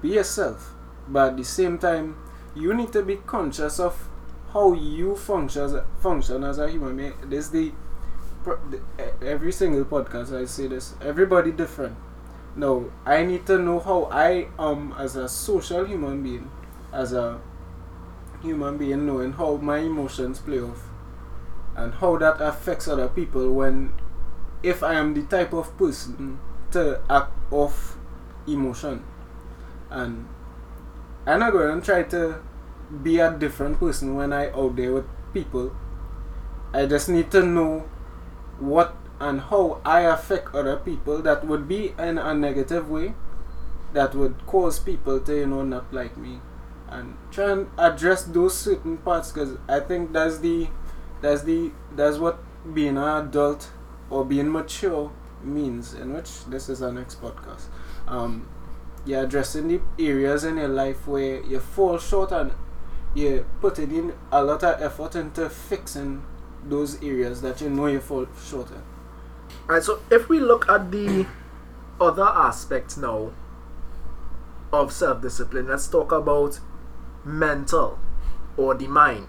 Be 0.00 0.10
yourself, 0.10 0.74
but 1.08 1.30
at 1.30 1.36
the 1.36 1.44
same 1.44 1.78
time, 1.78 2.16
you 2.54 2.74
need 2.74 2.92
to 2.92 3.02
be 3.02 3.16
conscious 3.16 3.78
of 3.78 4.08
how 4.52 4.74
you 4.74 5.16
function 5.16 5.62
as 5.62 5.74
a, 5.74 5.84
function 6.00 6.44
as 6.44 6.58
a 6.58 6.68
human 6.68 6.96
being. 6.96 7.14
This 7.24 7.48
the, 7.48 7.72
every 9.22 9.52
single 9.52 9.84
podcast 9.84 10.38
I 10.38 10.44
say 10.44 10.66
this. 10.66 10.94
Everybody 11.00 11.52
different. 11.52 11.96
Now 12.56 12.84
I 13.06 13.24
need 13.24 13.46
to 13.46 13.58
know 13.58 13.80
how 13.80 14.08
I 14.10 14.48
am 14.58 14.92
as 14.98 15.16
a 15.16 15.28
social 15.28 15.86
human 15.86 16.22
being, 16.22 16.50
as 16.92 17.12
a 17.12 17.40
human 18.42 18.76
being, 18.76 19.06
knowing 19.06 19.32
how 19.32 19.56
my 19.56 19.78
emotions 19.78 20.38
play 20.38 20.60
off, 20.60 20.88
and 21.76 21.94
how 21.94 22.16
that 22.18 22.40
affects 22.40 22.88
other 22.88 23.08
people. 23.08 23.52
When, 23.52 23.94
if 24.62 24.82
I 24.82 24.94
am 24.94 25.14
the 25.14 25.22
type 25.22 25.52
of 25.52 25.76
person 25.78 26.38
to 26.72 27.00
act 27.08 27.32
off 27.50 27.96
emotion, 28.46 29.04
and 29.90 30.28
I'm 31.26 31.40
not 31.40 31.52
going 31.52 31.80
to 31.80 31.84
try 31.84 32.02
to 32.04 32.40
be 33.02 33.18
a 33.18 33.30
different 33.30 33.78
person 33.78 34.14
when 34.14 34.32
I 34.32 34.50
out 34.50 34.76
there 34.76 34.92
with 34.92 35.06
people. 35.32 35.74
I 36.72 36.86
just 36.86 37.08
need 37.08 37.30
to 37.32 37.44
know 37.44 37.88
what 38.58 38.96
and 39.20 39.40
how 39.40 39.80
I 39.84 40.00
affect 40.00 40.54
other 40.54 40.76
people 40.76 41.22
that 41.22 41.46
would 41.46 41.68
be 41.68 41.94
in 41.98 42.18
a 42.18 42.34
negative 42.34 42.90
way 42.90 43.14
that 43.92 44.14
would 44.14 44.46
cause 44.46 44.80
people 44.80 45.20
to 45.20 45.36
you 45.36 45.46
know 45.46 45.62
not 45.62 45.92
like 45.92 46.16
me 46.16 46.40
and 46.92 47.16
try 47.30 47.50
and 47.50 47.68
address 47.78 48.24
those 48.24 48.56
certain 48.56 48.98
parts 48.98 49.32
because 49.32 49.56
I 49.68 49.80
think 49.80 50.12
that's 50.12 50.38
the 50.38 50.68
that's 51.20 51.42
the 51.42 51.72
that's 51.96 52.18
what 52.18 52.38
being 52.74 52.96
an 52.98 53.26
adult 53.26 53.70
or 54.10 54.24
being 54.24 54.50
mature 54.50 55.10
means 55.42 55.94
in 55.94 56.12
which 56.12 56.44
this 56.44 56.68
is 56.68 56.82
our 56.82 56.92
next 56.92 57.20
podcast. 57.20 57.64
Um 58.06 58.48
you're 59.04 59.24
addressing 59.24 59.68
the 59.68 59.80
areas 59.98 60.44
in 60.44 60.58
your 60.58 60.68
life 60.68 61.08
where 61.08 61.42
you 61.42 61.58
fall 61.58 61.98
short 61.98 62.30
and 62.30 62.52
you're 63.14 63.44
putting 63.60 63.90
in 63.94 64.14
a 64.30 64.44
lot 64.44 64.62
of 64.62 64.80
effort 64.80 65.16
into 65.16 65.48
fixing 65.48 66.22
those 66.64 67.02
areas 67.02 67.40
that 67.42 67.60
you 67.60 67.68
know 67.68 67.86
you 67.86 68.00
fall 68.00 68.26
short 68.46 68.70
in. 68.70 68.82
Alright, 69.68 69.82
so 69.82 70.00
if 70.10 70.28
we 70.28 70.40
look 70.40 70.68
at 70.68 70.90
the 70.92 71.26
other 72.00 72.24
aspects 72.24 72.96
now 72.96 73.32
of 74.72 74.92
self 74.92 75.20
discipline, 75.20 75.68
let's 75.68 75.88
talk 75.88 76.12
about 76.12 76.60
mental 77.24 77.98
or 78.56 78.74
the 78.74 78.86
mind. 78.88 79.26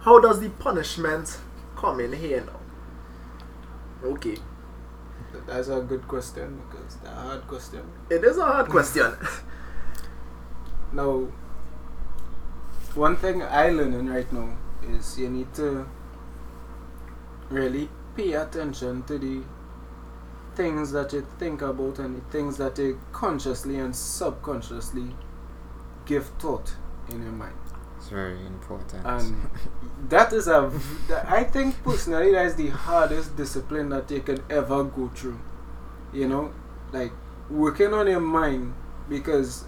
How 0.00 0.18
does 0.20 0.40
the 0.40 0.48
punishment 0.50 1.38
come 1.76 2.00
in 2.00 2.12
here 2.12 2.44
now? 2.44 2.58
Okay, 4.08 4.36
That's 5.46 5.68
a 5.68 5.80
good 5.80 6.06
question 6.08 6.60
because 6.70 6.96
the 6.96 7.08
hard 7.10 7.46
question. 7.46 7.82
it 8.10 8.24
is 8.24 8.36
a 8.38 8.44
hard 8.44 8.68
question. 8.68 9.12
Now, 10.92 11.28
one 12.94 13.16
thing 13.16 13.42
I 13.42 13.70
learning 13.70 14.08
right 14.08 14.30
now 14.30 14.54
is 14.86 15.18
you 15.18 15.30
need 15.30 15.54
to 15.54 15.88
really 17.48 17.88
pay 18.14 18.34
attention 18.34 19.02
to 19.04 19.18
the 19.18 19.40
things 20.54 20.92
that 20.92 21.14
you 21.14 21.26
think 21.38 21.62
about 21.62 21.98
and 21.98 22.16
the 22.16 22.20
things 22.30 22.58
that 22.58 22.76
you 22.76 23.00
consciously 23.12 23.78
and 23.78 23.96
subconsciously 23.96 25.14
give 26.06 26.26
thought 26.38 26.74
in 27.08 27.22
your 27.22 27.32
mind. 27.32 27.54
It's 27.96 28.08
very 28.08 28.44
important. 28.46 29.04
And 29.04 29.48
that 30.08 30.32
is 30.32 30.48
a, 30.48 30.70
I 31.28 31.44
think 31.44 31.82
personally 31.84 32.32
that 32.32 32.46
is 32.46 32.56
the 32.56 32.68
hardest 32.68 33.36
discipline 33.36 33.90
that 33.90 34.10
you 34.10 34.20
can 34.20 34.42
ever 34.50 34.82
go 34.84 35.08
through. 35.14 35.38
You 36.12 36.28
know, 36.28 36.52
like 36.92 37.12
working 37.48 37.94
on 37.94 38.06
your 38.08 38.20
mind 38.20 38.74
because 39.08 39.64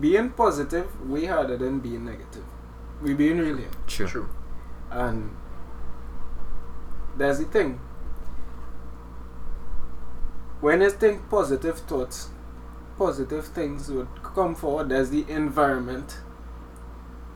being 0.00 0.30
positive 0.30 1.08
way 1.08 1.26
harder 1.26 1.56
than 1.56 1.80
being 1.80 2.04
negative. 2.04 2.44
We 3.00 3.14
being 3.14 3.38
real 3.38 3.56
here. 3.58 3.70
True. 3.86 4.06
True. 4.06 4.28
And 4.90 5.36
there's 7.16 7.38
the 7.38 7.44
thing. 7.44 7.78
When 10.60 10.82
I 10.82 10.88
think 10.88 11.28
positive 11.28 11.78
thoughts, 11.78 12.30
positive 12.96 13.46
things 13.46 13.90
would 13.90 14.08
come 14.34 14.54
forward. 14.54 14.88
There's 14.88 15.10
the 15.10 15.24
environment. 15.28 16.18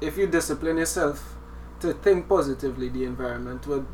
If 0.01 0.17
you 0.17 0.27
discipline 0.27 0.77
yourself 0.79 1.37
to 1.81 1.93
think 1.93 2.29
positively, 2.29 2.89
the 2.89 3.05
environment 3.05 3.67
would. 3.67 3.87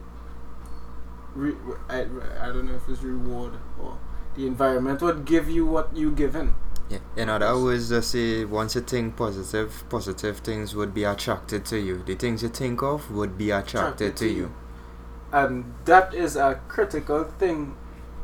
Re- 1.34 1.56
I, 1.88 2.02
I 2.40 2.46
don't 2.48 2.66
know 2.66 2.76
if 2.76 2.88
it's 2.88 3.02
reward 3.02 3.54
or 3.80 3.98
the 4.36 4.46
environment 4.46 5.02
would 5.02 5.24
give 5.24 5.50
you 5.50 5.66
what 5.66 5.96
you 5.96 6.10
give 6.12 6.36
in. 6.36 6.54
Yeah. 6.90 6.98
In 7.16 7.28
other 7.28 7.58
words, 7.58 7.88
just 7.88 8.10
say 8.12 8.44
once 8.44 8.74
you 8.74 8.82
think 8.82 9.16
positive, 9.16 9.84
positive 9.88 10.38
things 10.38 10.74
would 10.76 10.92
be 10.94 11.04
attracted 11.04 11.64
to 11.66 11.78
you. 11.78 12.02
The 12.04 12.14
things 12.14 12.42
you 12.42 12.50
think 12.50 12.82
of 12.82 13.10
would 13.10 13.36
be 13.38 13.50
attracted, 13.50 14.16
to 14.18 14.28
you. 14.28 14.52
and 15.32 15.74
that 15.86 16.14
is 16.14 16.36
a 16.36 16.60
critical 16.68 17.24
thing 17.24 17.74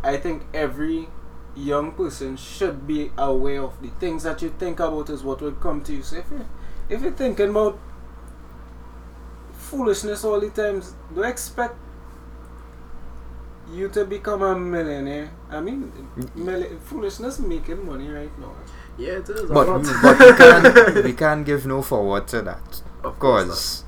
i 0.04 0.16
think 0.16 0.44
every 0.54 1.08
young 1.56 1.92
person 1.92 2.36
should 2.36 2.86
be 2.86 3.10
aware 3.18 3.62
of 3.62 3.80
the 3.82 3.88
things 4.00 4.22
that 4.22 4.40
you 4.42 4.50
think 4.58 4.80
about 4.80 5.10
is 5.10 5.22
what 5.22 5.40
will 5.40 5.52
come 5.52 5.82
to 5.82 5.92
you 5.94 6.02
so 6.02 6.16
if 6.16 6.30
you 6.30 6.44
if 6.88 7.02
you're 7.02 7.12
thinking 7.12 7.50
about 7.50 7.78
foolishness 9.52 10.24
all 10.24 10.40
the 10.40 10.50
times 10.50 10.94
do 11.14 11.22
expect 11.22 11.74
you 13.72 13.88
to 13.88 14.04
become 14.04 14.42
a 14.42 14.54
millionaire 14.58 15.30
i 15.50 15.60
mean 15.60 15.92
milli- 16.36 16.78
foolishness 16.80 17.38
making 17.38 17.84
money 17.86 18.08
right 18.08 18.36
now 18.38 18.52
Yeah, 19.00 19.18
it 19.22 19.28
is. 19.32 19.48
But, 19.48 19.68
I'm 19.74 19.82
but 20.04 20.18
we 20.20 20.32
can't 20.40 21.04
we 21.04 21.12
can't 21.20 21.44
give 21.50 21.64
no 21.64 21.80
forward 21.90 22.26
to 22.32 22.42
that. 22.48 22.82
of 23.02 23.14
course. 23.18 23.46
Cause 23.48 23.84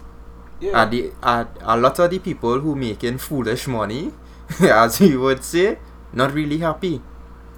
yeah 0.61 0.79
are 0.83 0.87
the 0.93 1.01
are 1.33 1.49
a 1.75 1.77
lot 1.77 1.99
of 2.05 2.09
the 2.15 2.19
people 2.29 2.61
who 2.65 2.75
making 2.83 3.19
foolish 3.19 3.67
money, 3.69 4.13
as 4.85 5.01
you 5.03 5.21
would 5.25 5.45
say, 5.45 5.77
not 6.23 6.33
really 6.39 6.59
happy. 6.65 6.95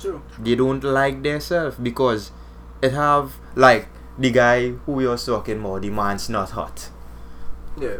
True 0.05 0.23
They 0.39 0.55
don't 0.55 0.85
like 0.85 1.23
themselves 1.23 1.77
because 1.77 2.31
it 2.83 2.93
have 2.93 3.35
like 3.55 3.89
the 4.19 4.31
guy 4.31 4.71
who 4.71 4.93
we 4.93 5.07
was 5.07 5.25
talking 5.27 5.61
about, 5.61 5.83
the 5.83 5.91
man's 5.91 6.29
not 6.29 6.51
hot. 6.51 6.91
Yeah. 7.81 7.97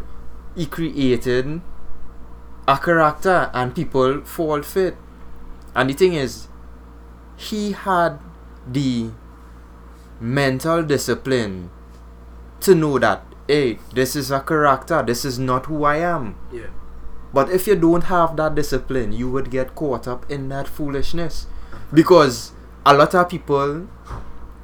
He 0.55 0.67
created 0.67 1.61
a 2.69 2.79
character 2.79 3.51
and 3.53 3.75
people 3.75 4.21
fall 4.23 4.63
fit. 4.63 4.97
And 5.75 5.91
the 5.91 5.95
thing 5.95 6.15
is, 6.15 6.49
he 7.37 7.73
had 7.73 8.19
the 8.67 9.11
mental 10.21 10.83
discipline 10.83 11.71
to 12.61 12.75
know 12.75 12.99
that 12.99 13.25
hey, 13.49 13.79
this 13.93 14.17
is 14.17 14.31
a 14.31 14.41
character, 14.41 15.03
this 15.03 15.25
is 15.25 15.39
not 15.39 15.67
who 15.67 15.85
I 15.85 15.97
am. 15.97 16.37
Yeah. 16.53 16.69
But 17.33 17.51
if 17.51 17.67
you 17.67 17.75
don't 17.75 18.05
have 18.05 18.37
that 18.37 18.55
discipline, 18.55 19.13
you 19.13 19.31
would 19.31 19.51
get 19.51 19.75
caught 19.75 20.07
up 20.07 20.31
in 20.31 20.49
that 20.51 20.69
foolishness. 20.69 21.47
Because 21.93 22.53
a 22.85 22.95
lot 22.95 23.15
of 23.15 23.29
people 23.29 23.89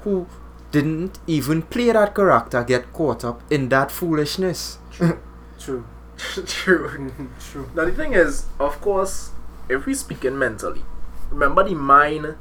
who 0.03 0.27
didn't 0.71 1.19
even 1.27 1.63
play 1.63 1.91
that 1.91 2.15
character 2.15 2.63
get 2.65 2.93
caught 2.93 3.25
up 3.25 3.43
in 3.51 3.69
that 3.71 3.91
foolishness. 3.91 4.79
true 4.93 5.19
True. 5.59 5.85
true 6.47 7.13
True. 7.39 7.71
Now 7.75 7.85
the 7.85 7.93
thing 7.93 8.13
is, 8.13 8.47
of 8.59 8.81
course, 8.81 9.31
if 9.69 9.87
we 9.87 9.95
speaking 9.95 10.39
mentally, 10.39 10.83
remember 11.31 11.65
the 11.65 11.75
mind. 11.75 12.37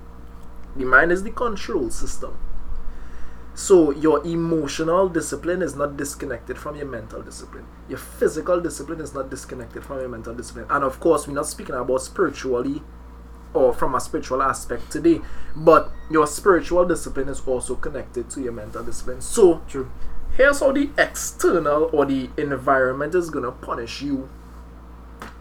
The 0.75 0.85
mind 0.85 1.11
is 1.11 1.23
the 1.23 1.31
control 1.31 1.89
system. 1.89 2.37
So 3.55 3.91
your 3.91 4.25
emotional 4.25 5.09
discipline 5.09 5.61
is 5.61 5.75
not 5.75 5.97
disconnected 5.97 6.57
from 6.57 6.77
your 6.77 6.85
mental 6.85 7.21
discipline. 7.21 7.65
Your 7.89 7.97
physical 7.97 8.61
discipline 8.61 9.01
is 9.01 9.13
not 9.13 9.29
disconnected 9.29 9.83
from 9.83 9.99
your 9.99 10.07
mental 10.07 10.33
discipline. 10.33 10.65
And 10.69 10.83
of 10.83 10.99
course, 11.01 11.27
we're 11.27 11.33
not 11.33 11.47
speaking 11.47 11.75
about 11.75 12.01
spiritually 12.01 12.81
or 13.53 13.73
from 13.73 13.95
a 13.95 13.99
spiritual 13.99 14.41
aspect 14.41 14.91
today, 14.91 15.21
but 15.55 15.91
your 16.09 16.27
spiritual 16.27 16.85
discipline 16.85 17.29
is 17.29 17.41
also 17.47 17.75
connected 17.75 18.29
to 18.29 18.41
your 18.41 18.53
mental 18.53 18.83
discipline. 18.83 19.21
So 19.21 19.61
true 19.67 19.89
here's 20.39 20.61
how 20.61 20.71
the 20.71 20.89
external 20.97 21.89
or 21.91 22.05
the 22.05 22.29
environment 22.37 23.13
is 23.13 23.29
gonna 23.29 23.51
punish 23.51 24.01
you 24.01 24.29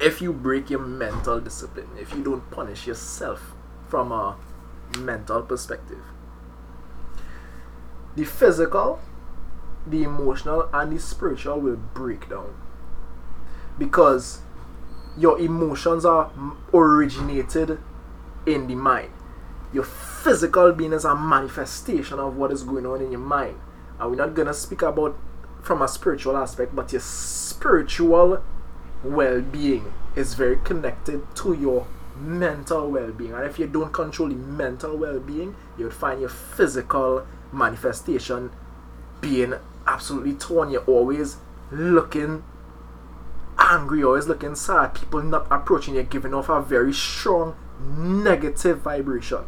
if 0.01 0.21
you 0.21 0.33
break 0.33 0.71
your 0.71 0.81
mental 0.81 1.41
discipline, 1.41 1.89
if 1.97 2.13
you 2.13 2.23
don't 2.23 2.51
punish 2.51 2.85
yourself 2.85 3.53
from 3.89 4.11
a 4.11 4.37
mental 4.99 5.43
perspective. 5.43 6.03
The 8.17 8.25
physical, 8.25 8.99
the 9.87 10.03
emotional, 10.03 10.69
and 10.73 10.93
the 10.93 10.99
spiritual 10.99 11.61
will 11.61 11.77
break 11.77 12.29
down 12.29 12.55
because 13.79 14.41
your 15.17 15.39
emotions 15.39 16.05
are 16.05 16.33
originated 16.75 17.79
in 18.55 18.67
the 18.67 18.75
mind. 18.75 19.11
Your 19.73 19.85
physical 19.85 20.73
being 20.73 20.93
is 20.93 21.05
a 21.05 21.15
manifestation 21.15 22.19
of 22.19 22.37
what 22.37 22.53
is 22.53 22.63
going 22.63 22.87
on 22.87 23.03
in 23.03 23.13
your 23.13 23.21
mind. 23.21 23.59
And 23.99 24.11
we're 24.11 24.17
not 24.17 24.35
gonna 24.35 24.55
speak 24.55 24.83
about 24.83 25.17
from 25.63 25.83
a 25.83 25.89
spiritual 25.89 26.37
aspect, 26.37 26.75
but 26.75 26.93
your 26.93 27.01
spiritual 27.01 28.43
well 29.05 29.41
being 29.41 29.93
is 30.17 30.35
very 30.35 30.57
connected 30.57 31.23
to 31.37 31.55
your 31.55 31.87
mental 32.17 32.91
well 32.91 33.13
being. 33.13 33.33
And 33.33 33.45
if 33.45 33.59
you 33.59 33.67
don't 33.67 33.93
control 33.93 34.29
the 34.29 34.35
mental 34.35 34.97
well 34.97 35.21
being, 35.21 35.55
you 35.77 35.85
would 35.85 35.95
find 35.95 36.21
your 36.21 36.31
physical 36.31 37.27
manifestation 37.53 38.51
being 39.21 39.55
absolutely 39.87 40.35
torn. 40.35 40.71
You're 40.71 40.85
always 40.85 41.37
looking 41.71 42.45
angry, 43.59 44.03
always 44.03 44.27
looking 44.27 44.55
sad, 44.55 44.95
people 44.95 45.23
not 45.23 45.47
approaching 45.51 45.97
you, 45.97 46.03
giving 46.03 46.33
off 46.33 46.49
a 46.49 46.63
very 46.63 46.93
strong 46.93 47.57
negative 47.81 48.81
vibration. 48.81 49.45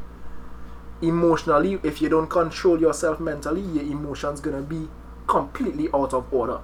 Emotionally, 1.02 1.78
if 1.82 2.02
you 2.02 2.08
don't 2.08 2.28
control 2.28 2.80
yourself 2.80 3.20
mentally, 3.20 3.62
your 3.62 3.84
emotions 3.84 4.40
gonna 4.40 4.62
be 4.62 4.88
completely 5.26 5.88
out 5.94 6.12
of 6.12 6.32
order. 6.32 6.60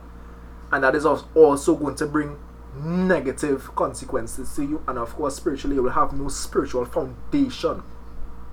And 0.70 0.84
that 0.84 0.94
is 0.94 1.06
also 1.06 1.74
going 1.76 1.94
to 1.96 2.06
bring 2.06 2.36
negative 2.78 3.74
consequences 3.74 4.54
to 4.56 4.62
you. 4.62 4.82
And 4.86 4.98
of 4.98 5.14
course, 5.14 5.36
spiritually, 5.36 5.76
you 5.76 5.82
will 5.82 5.90
have 5.90 6.12
no 6.12 6.28
spiritual 6.28 6.84
foundation 6.84 7.82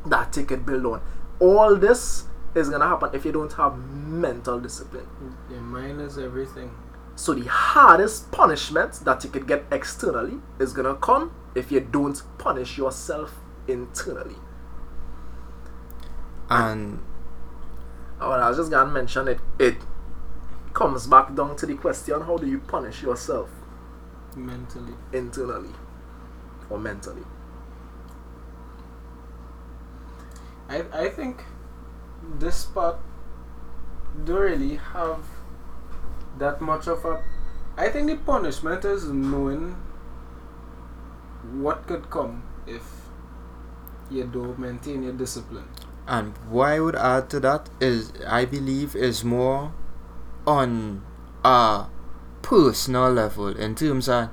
that 0.05 0.37
you 0.37 0.45
can 0.45 0.63
build 0.63 0.85
on. 0.85 1.01
All 1.39 1.75
this 1.75 2.25
is 2.55 2.69
gonna 2.69 2.87
happen 2.87 3.09
if 3.13 3.25
you 3.25 3.31
don't 3.31 3.51
have 3.53 3.77
mental 3.77 4.59
discipline. 4.59 5.07
your 5.49 5.61
mind 5.61 5.99
is 5.99 6.17
everything 6.17 6.71
So 7.15 7.33
the 7.33 7.47
hardest 7.47 8.31
punishment 8.31 8.93
that 9.05 9.23
you 9.23 9.29
could 9.29 9.47
get 9.47 9.65
externally 9.71 10.39
is 10.59 10.73
gonna 10.73 10.95
come 10.95 11.31
if 11.55 11.71
you 11.71 11.79
don't 11.79 12.21
punish 12.37 12.77
yourself 12.77 13.39
internally. 13.67 14.35
and 16.49 16.99
Oh, 18.23 18.31
and 18.31 18.41
I 18.41 18.47
was 18.47 18.57
just 18.57 18.71
gonna 18.71 18.89
mention 18.89 19.27
it. 19.27 19.39
It 19.59 19.75
comes 20.73 21.07
back 21.07 21.35
down 21.35 21.57
to 21.57 21.65
the 21.65 21.75
question: 21.75 22.21
How 22.21 22.37
do 22.37 22.47
you 22.47 22.59
punish 22.59 23.03
yourself 23.03 23.49
mentally 24.35 24.93
internally 25.11 25.73
or 26.69 26.79
mentally? 26.79 27.23
I 30.69 30.85
I 30.93 31.09
think 31.09 31.43
this 32.39 32.65
part 32.65 32.97
don't 34.23 34.39
really 34.39 34.75
have 34.77 35.25
that 36.37 36.61
much 36.61 36.87
of 36.87 37.03
a 37.03 37.21
I 37.77 37.89
think 37.89 38.07
the 38.07 38.15
punishment 38.15 38.85
is 38.85 39.09
knowing 39.09 39.75
what 41.51 41.87
could 41.87 42.09
come 42.09 42.43
if 42.65 42.83
you 44.09 44.25
don't 44.25 44.57
maintain 44.59 45.03
your 45.03 45.13
discipline. 45.13 45.67
And 46.07 46.37
what 46.49 46.69
I 46.69 46.79
would 46.79 46.95
add 46.95 47.29
to 47.31 47.39
that 47.41 47.69
is, 47.79 48.11
I 48.27 48.45
believe, 48.45 48.95
is 48.95 49.23
more 49.23 49.73
on 50.45 51.03
a 51.43 51.85
personal 52.41 53.11
level 53.11 53.47
in 53.47 53.75
terms 53.75 54.09
of 54.09 54.29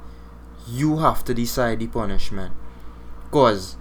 you 0.67 0.99
have 0.99 1.25
to 1.25 1.35
decide 1.35 1.79
the 1.79 1.87
punishment. 1.87 2.55
Because 3.25 3.77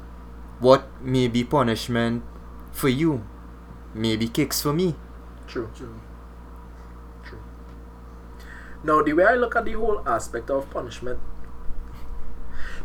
what 0.59 0.87
may 1.01 1.27
be 1.27 1.43
punishment 1.43 2.23
for 2.71 2.89
you 2.89 3.25
may 3.93 4.15
be 4.15 4.27
kicks 4.27 4.61
for 4.61 4.73
me. 4.73 4.95
True. 5.47 5.69
True. 5.75 5.99
True. 7.23 7.39
Now, 8.83 9.01
the 9.01 9.13
way 9.13 9.25
I 9.25 9.33
look 9.33 9.55
at 9.55 9.65
the 9.65 9.73
whole 9.73 10.07
aspect 10.07 10.49
of 10.49 10.69
punishment, 10.69 11.19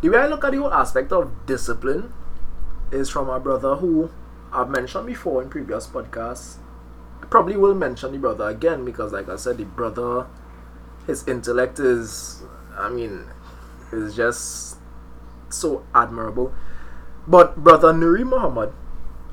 the 0.00 0.08
way 0.08 0.18
I 0.18 0.26
look 0.26 0.44
at 0.44 0.52
the 0.52 0.58
whole 0.58 0.72
aspect 0.72 1.12
of 1.12 1.46
discipline 1.46 2.12
is 2.92 3.10
from 3.10 3.28
a 3.28 3.40
brother 3.40 3.76
who 3.76 4.10
I've 4.52 4.68
mentioned 4.70 5.06
before 5.06 5.42
in 5.42 5.50
previous 5.50 5.86
podcasts. 5.86 6.56
I 7.22 7.26
probably 7.26 7.56
will 7.56 7.74
mention 7.74 8.12
the 8.12 8.18
brother 8.18 8.48
again 8.48 8.84
because, 8.84 9.12
like 9.12 9.28
I 9.28 9.36
said, 9.36 9.58
the 9.58 9.64
brother, 9.64 10.26
his 11.06 11.26
intellect 11.26 11.78
is, 11.78 12.42
I 12.76 12.88
mean, 12.88 13.24
is 13.92 14.14
just 14.14 14.76
so 15.48 15.84
admirable. 15.94 16.52
But 17.26 17.56
brother 17.56 17.92
Nuri 17.92 18.24
Muhammad, 18.24 18.72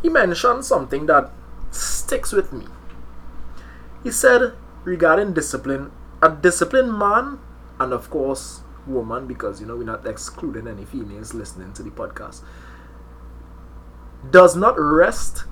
he 0.01 0.09
mentioned 0.09 0.65
something 0.65 1.05
that 1.07 1.31
sticks 1.71 2.31
with 2.31 2.53
me. 2.53 2.65
He 4.03 4.11
said 4.11 4.53
regarding 4.83 5.33
discipline, 5.33 5.91
a 6.21 6.29
disciplined 6.29 6.97
man 6.97 7.39
and 7.79 7.93
of 7.93 8.09
course, 8.09 8.61
woman, 8.87 9.27
because 9.27 9.61
you 9.61 9.67
know 9.67 9.75
we're 9.75 9.83
not 9.83 10.05
excluding 10.05 10.67
any 10.67 10.85
females 10.85 11.33
listening 11.33 11.73
to 11.73 11.83
the 11.83 11.91
podcast, 11.91 12.41
does 14.29 14.55
not 14.55 14.79
rest 14.79 15.45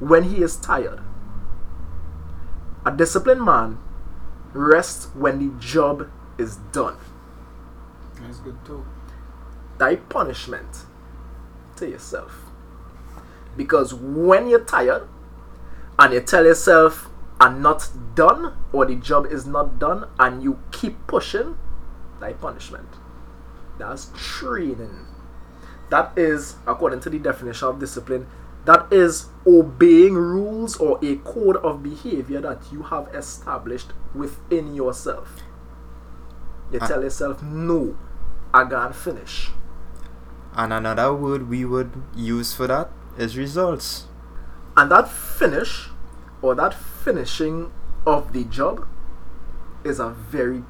when 0.00 0.24
he 0.24 0.42
is 0.42 0.56
tired. 0.56 1.00
A 2.86 2.90
disciplined 2.90 3.44
man 3.44 3.78
rests 4.52 5.06
when 5.14 5.38
the 5.38 5.60
job 5.60 6.08
is 6.38 6.56
done. 6.72 6.96
That's 8.20 8.38
good 8.38 8.56
too. 8.64 8.84
Thy 9.78 9.96
punishment 9.96 10.84
to 11.76 11.88
yourself. 11.88 12.50
Because 13.56 13.92
when 13.92 14.48
you're 14.48 14.64
tired 14.64 15.08
and 15.98 16.14
you 16.14 16.20
tell 16.20 16.44
yourself, 16.44 17.08
I'm 17.40 17.62
not 17.62 17.88
done, 18.14 18.54
or 18.72 18.86
the 18.86 18.96
job 18.96 19.26
is 19.26 19.46
not 19.46 19.78
done, 19.78 20.08
and 20.18 20.42
you 20.42 20.58
keep 20.72 21.06
pushing, 21.06 21.56
thy 22.20 22.32
punishment. 22.32 22.88
That's 23.78 24.10
training. 24.16 25.06
That 25.90 26.12
is, 26.16 26.56
according 26.66 27.00
to 27.00 27.10
the 27.10 27.18
definition 27.18 27.68
of 27.68 27.78
discipline, 27.78 28.26
that 28.64 28.92
is 28.92 29.28
obeying 29.46 30.14
rules 30.14 30.76
or 30.76 30.98
a 31.02 31.16
code 31.16 31.56
of 31.56 31.82
behavior 31.82 32.40
that 32.40 32.60
you 32.70 32.82
have 32.82 33.08
established 33.14 33.92
within 34.14 34.74
yourself. 34.74 35.36
You 36.70 36.78
Ah. 36.82 36.86
tell 36.86 37.02
yourself, 37.02 37.42
no, 37.42 37.96
I 38.52 38.64
gotta 38.64 38.92
finish. 38.92 39.50
And 40.54 40.72
another 40.72 41.14
word 41.14 41.48
we 41.48 41.64
would 41.64 42.02
use 42.14 42.52
for 42.52 42.66
that 42.66 42.90
is 43.16 43.38
results. 43.38 44.06
And 44.76 44.90
that 44.90 45.08
finish 45.08 45.90
or 46.42 46.54
that 46.56 46.74
finishing 46.74 47.70
of 48.06 48.32
the 48.32 48.44
job 48.44 48.86
is 49.84 49.98
a 50.00 50.10
very 50.10 50.64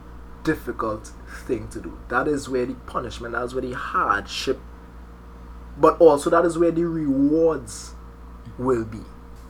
difficult 0.44 1.12
thing 1.46 1.68
to 1.68 1.81
do. 1.81 1.98
That 2.09 2.29
is 2.29 2.48
where 2.48 2.66
the 2.66 2.74
punishment, 2.74 3.35
that 3.35 3.44
is 3.44 3.55
where 3.55 3.62
the 3.62 3.74
hardship, 3.74 4.61
but 5.77 6.01
also 6.01 6.31
that 6.31 6.44
is 6.44 6.59
where 6.59 6.70
the 6.70 6.85
rewards 6.85 7.94
will 8.59 8.85
be. 8.85 9.01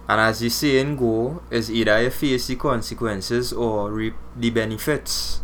And 0.09 0.21
as 0.21 0.41
the 0.41 0.49
saying 0.49 0.97
go, 0.97 1.43
is 1.51 1.71
either 1.71 2.03
you 2.03 2.11
face 2.11 2.47
the 2.47 2.57
consequences 2.57 3.53
or 3.53 3.93
reap 3.93 4.15
the 4.35 4.51
benefits. 4.51 5.43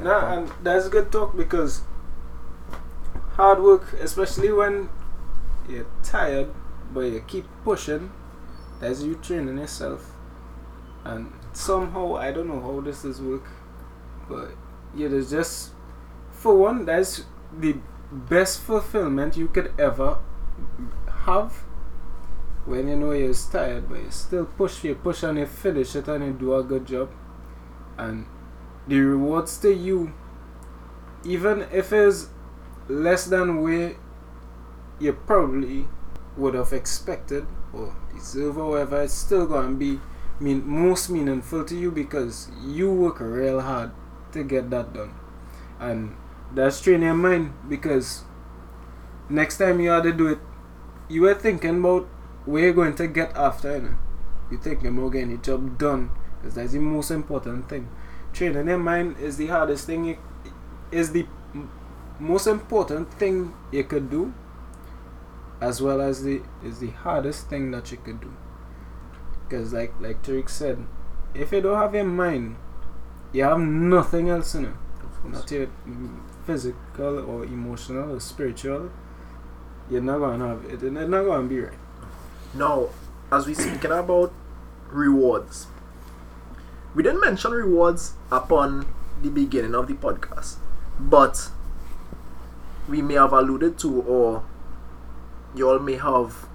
Nah, 0.00 0.38
and 0.38 0.52
that's 0.62 0.88
good 0.88 1.12
talk 1.12 1.36
because 1.36 1.82
hard 3.34 3.60
work, 3.62 3.92
especially 4.00 4.52
when 4.52 4.88
you're 5.68 5.86
tired, 6.02 6.48
but 6.92 7.00
you 7.00 7.22
keep 7.26 7.46
pushing, 7.62 8.10
that's 8.80 9.02
you 9.02 9.16
training 9.16 9.58
yourself. 9.58 10.12
And 11.04 11.32
somehow, 11.52 12.16
I 12.16 12.32
don't 12.32 12.48
know 12.48 12.60
how 12.60 12.80
this 12.80 13.04
is 13.04 13.20
work, 13.20 13.44
but 14.28 14.52
yeah, 14.94 15.08
there's 15.08 15.30
just, 15.30 15.72
for 16.30 16.56
one, 16.56 16.84
that's 16.84 17.24
the 17.56 17.76
best 18.10 18.60
fulfillment 18.60 19.36
you 19.36 19.48
could 19.48 19.72
ever 19.78 20.18
have 21.24 21.52
when 22.64 22.88
you 22.88 22.96
know 22.96 23.12
you're 23.12 23.34
tired, 23.34 23.88
but 23.88 24.00
you 24.00 24.10
still 24.10 24.44
push, 24.44 24.84
you 24.84 24.94
push 24.94 25.22
and 25.22 25.38
you 25.38 25.46
finish 25.46 25.96
it 25.96 26.08
and 26.08 26.24
you 26.24 26.32
do 26.32 26.54
a 26.54 26.62
good 26.62 26.86
job. 26.86 27.10
And 27.98 28.26
the 28.86 29.00
rewards 29.00 29.58
to 29.58 29.72
you, 29.72 30.12
even 31.24 31.66
if 31.72 31.92
it's 31.92 32.28
less 32.88 33.26
than 33.26 33.62
where 33.62 33.96
you 35.00 35.12
probably 35.12 35.86
would 36.36 36.54
have 36.54 36.72
expected 36.72 37.46
or 37.72 37.96
deserve 38.14 38.56
whatever, 38.56 39.02
it's 39.02 39.12
still 39.12 39.46
gonna 39.46 39.74
be 39.74 39.98
mean 40.40 40.66
most 40.68 41.10
meaningful 41.10 41.64
to 41.64 41.76
you 41.76 41.90
because 41.90 42.50
you 42.64 42.90
work 42.92 43.20
real 43.20 43.60
hard 43.60 43.92
to 44.32 44.42
get 44.42 44.70
that 44.70 44.92
done. 44.92 45.14
And 45.78 46.16
that's 46.54 46.80
training 46.80 47.02
your 47.02 47.14
mind 47.14 47.52
because 47.68 48.22
next 49.28 49.58
time 49.58 49.80
you 49.80 49.90
had 49.90 50.04
to 50.04 50.12
do 50.12 50.28
it, 50.28 50.38
you 51.08 51.22
were 51.22 51.34
thinking 51.34 51.80
about 51.80 52.04
where 52.44 52.64
you're 52.64 52.72
going 52.72 52.94
to 52.96 53.06
get 53.06 53.36
after, 53.36 53.76
you 53.76 53.82
know. 53.82 53.94
You're 54.50 54.60
thinking 54.60 54.88
about 54.88 55.10
getting 55.10 55.36
the 55.36 55.42
job 55.42 55.78
done 55.78 56.10
because 56.36 56.54
that's 56.54 56.72
the 56.72 56.78
most 56.78 57.10
important 57.10 57.68
thing. 57.68 57.88
Training 58.32 58.68
your 58.68 58.78
mind 58.78 59.16
is 59.18 59.36
the 59.36 59.46
hardest 59.46 59.86
thing, 59.86 60.04
you, 60.04 60.18
is 60.90 61.12
the 61.12 61.26
most 62.18 62.46
important 62.46 63.12
thing 63.14 63.54
you 63.70 63.84
could 63.84 64.10
do 64.10 64.32
as 65.60 65.80
well 65.80 66.00
as 66.00 66.22
the 66.24 66.42
is 66.64 66.80
the 66.80 66.90
hardest 66.90 67.48
thing 67.48 67.70
that 67.70 67.90
you 67.90 67.98
could 67.98 68.20
do 68.20 68.34
because 69.52 69.72
like 69.72 69.92
like 70.00 70.22
Tariq 70.22 70.48
said 70.48 70.86
if 71.34 71.52
you 71.52 71.60
don't 71.60 71.76
have 71.76 71.94
your 71.94 72.04
mind 72.04 72.56
you 73.32 73.44
have 73.44 73.58
nothing 73.58 74.28
else 74.28 74.54
in 74.54 74.66
it. 74.66 74.74
Not 75.24 75.50
your 75.50 75.68
physical 76.44 77.18
or 77.18 77.44
emotional 77.44 78.14
or 78.14 78.20
spiritual. 78.20 78.90
You're 79.90 80.02
not 80.02 80.18
gonna 80.18 80.48
have 80.48 80.64
it. 80.66 80.82
And 80.82 80.98
it's 80.98 81.08
not 81.08 81.24
gonna 81.24 81.48
be 81.48 81.60
right. 81.60 81.78
Now, 82.54 82.88
as 83.30 83.46
we 83.46 83.54
speaking 83.54 83.90
about 83.90 84.32
rewards, 84.90 85.68
we 86.94 87.02
didn't 87.02 87.20
mention 87.20 87.52
rewards 87.52 88.14
upon 88.30 88.86
the 89.22 89.30
beginning 89.30 89.74
of 89.74 89.86
the 89.86 89.94
podcast, 89.94 90.56
but 90.98 91.48
we 92.88 93.00
may 93.00 93.14
have 93.14 93.32
alluded 93.32 93.78
to, 93.78 94.02
or 94.02 94.44
you 95.54 95.70
all 95.70 95.78
may 95.78 95.94
have, 95.94 96.46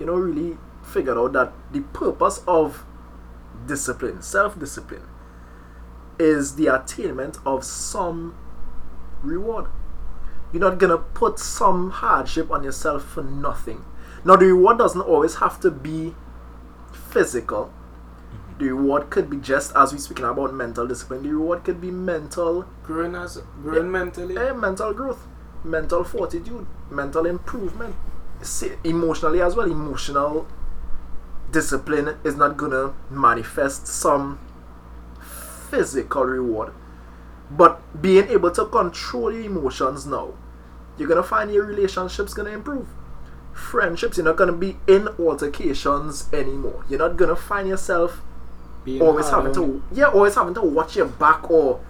you 0.00 0.06
know, 0.06 0.14
really 0.14 0.56
figured 0.88 1.16
out 1.18 1.32
that 1.34 1.52
the 1.72 1.80
purpose 1.80 2.42
of 2.46 2.84
discipline, 3.66 4.22
self 4.22 4.58
discipline, 4.58 5.02
is 6.18 6.56
the 6.56 6.66
attainment 6.66 7.38
of 7.46 7.64
some 7.64 8.34
reward. 9.22 9.66
You're 10.52 10.60
not 10.62 10.78
gonna 10.78 10.98
put 10.98 11.38
some 11.38 11.90
hardship 11.90 12.50
on 12.50 12.62
yourself 12.64 13.04
for 13.04 13.22
nothing. 13.22 13.84
Now, 14.24 14.36
the 14.36 14.46
reward 14.46 14.78
doesn't 14.78 15.00
always 15.02 15.36
have 15.36 15.60
to 15.60 15.70
be 15.70 16.14
physical. 16.92 17.72
The 18.58 18.66
reward 18.72 19.10
could 19.10 19.30
be 19.30 19.36
just 19.36 19.74
as 19.76 19.92
we're 19.92 19.98
speaking 19.98 20.24
about 20.24 20.52
mental 20.52 20.86
discipline. 20.86 21.22
The 21.22 21.30
reward 21.30 21.62
could 21.64 21.80
be 21.80 21.90
mental, 21.92 22.64
growing 22.82 23.14
as 23.14 23.40
growing 23.62 23.84
Yeah. 23.84 23.90
mentally 23.90 24.36
eh, 24.36 24.52
mental 24.52 24.92
growth, 24.92 25.26
mental 25.62 26.02
fortitude, 26.02 26.66
mental 26.90 27.26
improvement, 27.26 27.94
emotionally 28.82 29.40
as 29.40 29.54
well. 29.54 29.70
Emotional 29.70 30.46
discipline 31.50 32.18
is 32.24 32.36
not 32.36 32.56
gonna 32.56 32.92
manifest 33.10 33.86
some 33.86 34.38
physical 35.70 36.24
reward, 36.24 36.72
but 37.50 37.80
being 38.00 38.28
able 38.28 38.50
to 38.50 38.66
control 38.66 39.32
your 39.32 39.42
emotions 39.42 40.06
now, 40.06 40.34
you're 40.96 41.08
gonna 41.08 41.22
find 41.22 41.52
your 41.52 41.64
relationships 41.64 42.34
gonna 42.34 42.50
improve. 42.50 42.88
Friendships, 43.52 44.16
you're 44.16 44.24
not 44.24 44.36
gonna 44.36 44.52
be 44.52 44.76
in 44.86 45.08
altercations 45.18 46.32
anymore. 46.32 46.84
You're 46.88 46.98
not 46.98 47.16
gonna 47.16 47.36
find 47.36 47.68
yourself 47.68 48.20
being 48.84 49.02
always 49.02 49.28
having 49.28 49.52
to 49.52 49.82
yeah 49.92 50.06
always 50.06 50.34
having 50.34 50.54
to 50.54 50.62
watch 50.62 50.96
your 50.96 51.06
back 51.06 51.50
or 51.50 51.80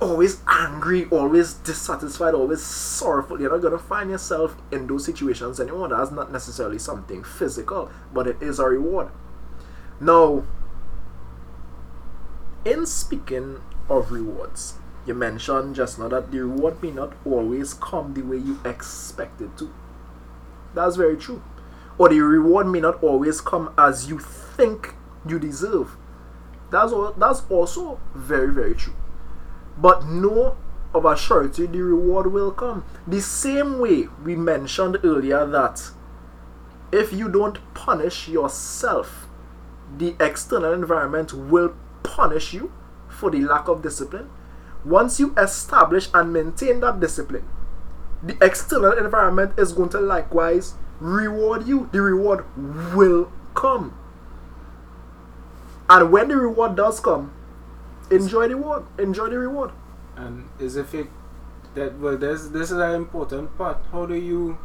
always 0.00 0.40
angry 0.46 1.06
always 1.06 1.54
dissatisfied 1.54 2.34
always 2.34 2.62
sorrowful. 2.62 3.40
You're 3.40 3.50
not 3.50 3.62
going 3.62 3.72
to 3.72 3.78
find 3.78 4.10
yourself 4.10 4.56
in 4.70 4.86
those 4.86 5.04
situations 5.04 5.58
anymore. 5.58 5.88
That's 5.88 6.10
not 6.10 6.30
necessarily 6.30 6.78
something 6.78 7.24
physical 7.24 7.90
but 8.12 8.26
it 8.26 8.40
is 8.40 8.58
a 8.58 8.66
reward. 8.66 9.08
Now 10.00 10.44
in 12.64 12.86
speaking 12.86 13.60
of 13.88 14.12
rewards 14.12 14.74
you 15.06 15.14
mentioned 15.14 15.74
just 15.74 15.98
now 15.98 16.08
that 16.08 16.30
the 16.30 16.40
reward 16.40 16.82
may 16.82 16.90
not 16.90 17.14
always 17.24 17.74
come 17.74 18.14
the 18.14 18.22
way 18.22 18.36
you 18.36 18.60
expect 18.64 19.40
it 19.40 19.56
to. 19.58 19.72
That's 20.74 20.96
very 20.96 21.16
true. 21.16 21.42
Or 21.96 22.08
the 22.08 22.20
reward 22.20 22.68
may 22.68 22.80
not 22.80 23.02
always 23.02 23.40
come 23.40 23.72
as 23.76 24.08
you 24.08 24.18
think 24.18 24.94
you 25.26 25.38
deserve. 25.38 25.96
That's 26.70 26.92
all, 26.92 27.12
that's 27.12 27.42
also 27.48 27.98
very 28.14 28.52
very 28.52 28.74
true. 28.74 28.94
But 29.80 30.06
know 30.06 30.56
of 30.94 31.04
a 31.04 31.16
surety 31.16 31.66
the 31.66 31.82
reward 31.82 32.32
will 32.32 32.50
come. 32.50 32.84
The 33.06 33.20
same 33.20 33.78
way 33.78 34.08
we 34.24 34.34
mentioned 34.34 34.98
earlier 35.04 35.46
that 35.46 35.90
if 36.90 37.12
you 37.12 37.28
don't 37.28 37.58
punish 37.74 38.28
yourself, 38.28 39.28
the 39.96 40.16
external 40.20 40.72
environment 40.72 41.32
will 41.32 41.74
punish 42.02 42.52
you 42.52 42.72
for 43.08 43.30
the 43.30 43.40
lack 43.40 43.68
of 43.68 43.82
discipline. 43.82 44.28
Once 44.84 45.20
you 45.20 45.34
establish 45.36 46.08
and 46.14 46.32
maintain 46.32 46.80
that 46.80 47.00
discipline, 47.00 47.44
the 48.22 48.36
external 48.42 48.92
environment 48.92 49.52
is 49.58 49.72
going 49.72 49.88
to 49.90 50.00
likewise 50.00 50.74
reward 51.00 51.66
you. 51.66 51.88
The 51.92 52.00
reward 52.00 52.44
will 52.94 53.30
come. 53.54 53.96
And 55.88 56.10
when 56.12 56.28
the 56.28 56.36
reward 56.36 56.76
does 56.76 57.00
come, 57.00 57.32
enjoy 58.10 58.48
the 58.48 58.56
reward. 58.56 58.84
Enjoy 58.98 59.28
the 59.28 59.38
reward. 59.38 59.70
and 60.16 60.48
is 60.58 60.76
if 60.76 60.94
it 60.94 61.06
that 61.74 61.98
well 61.98 62.16
this 62.16 62.48
this 62.48 62.70
is 62.72 62.78
an 62.78 62.94
important 62.94 63.56
part 63.56 63.78
how 63.92 64.04
do 64.04 64.14
you 64.14 64.58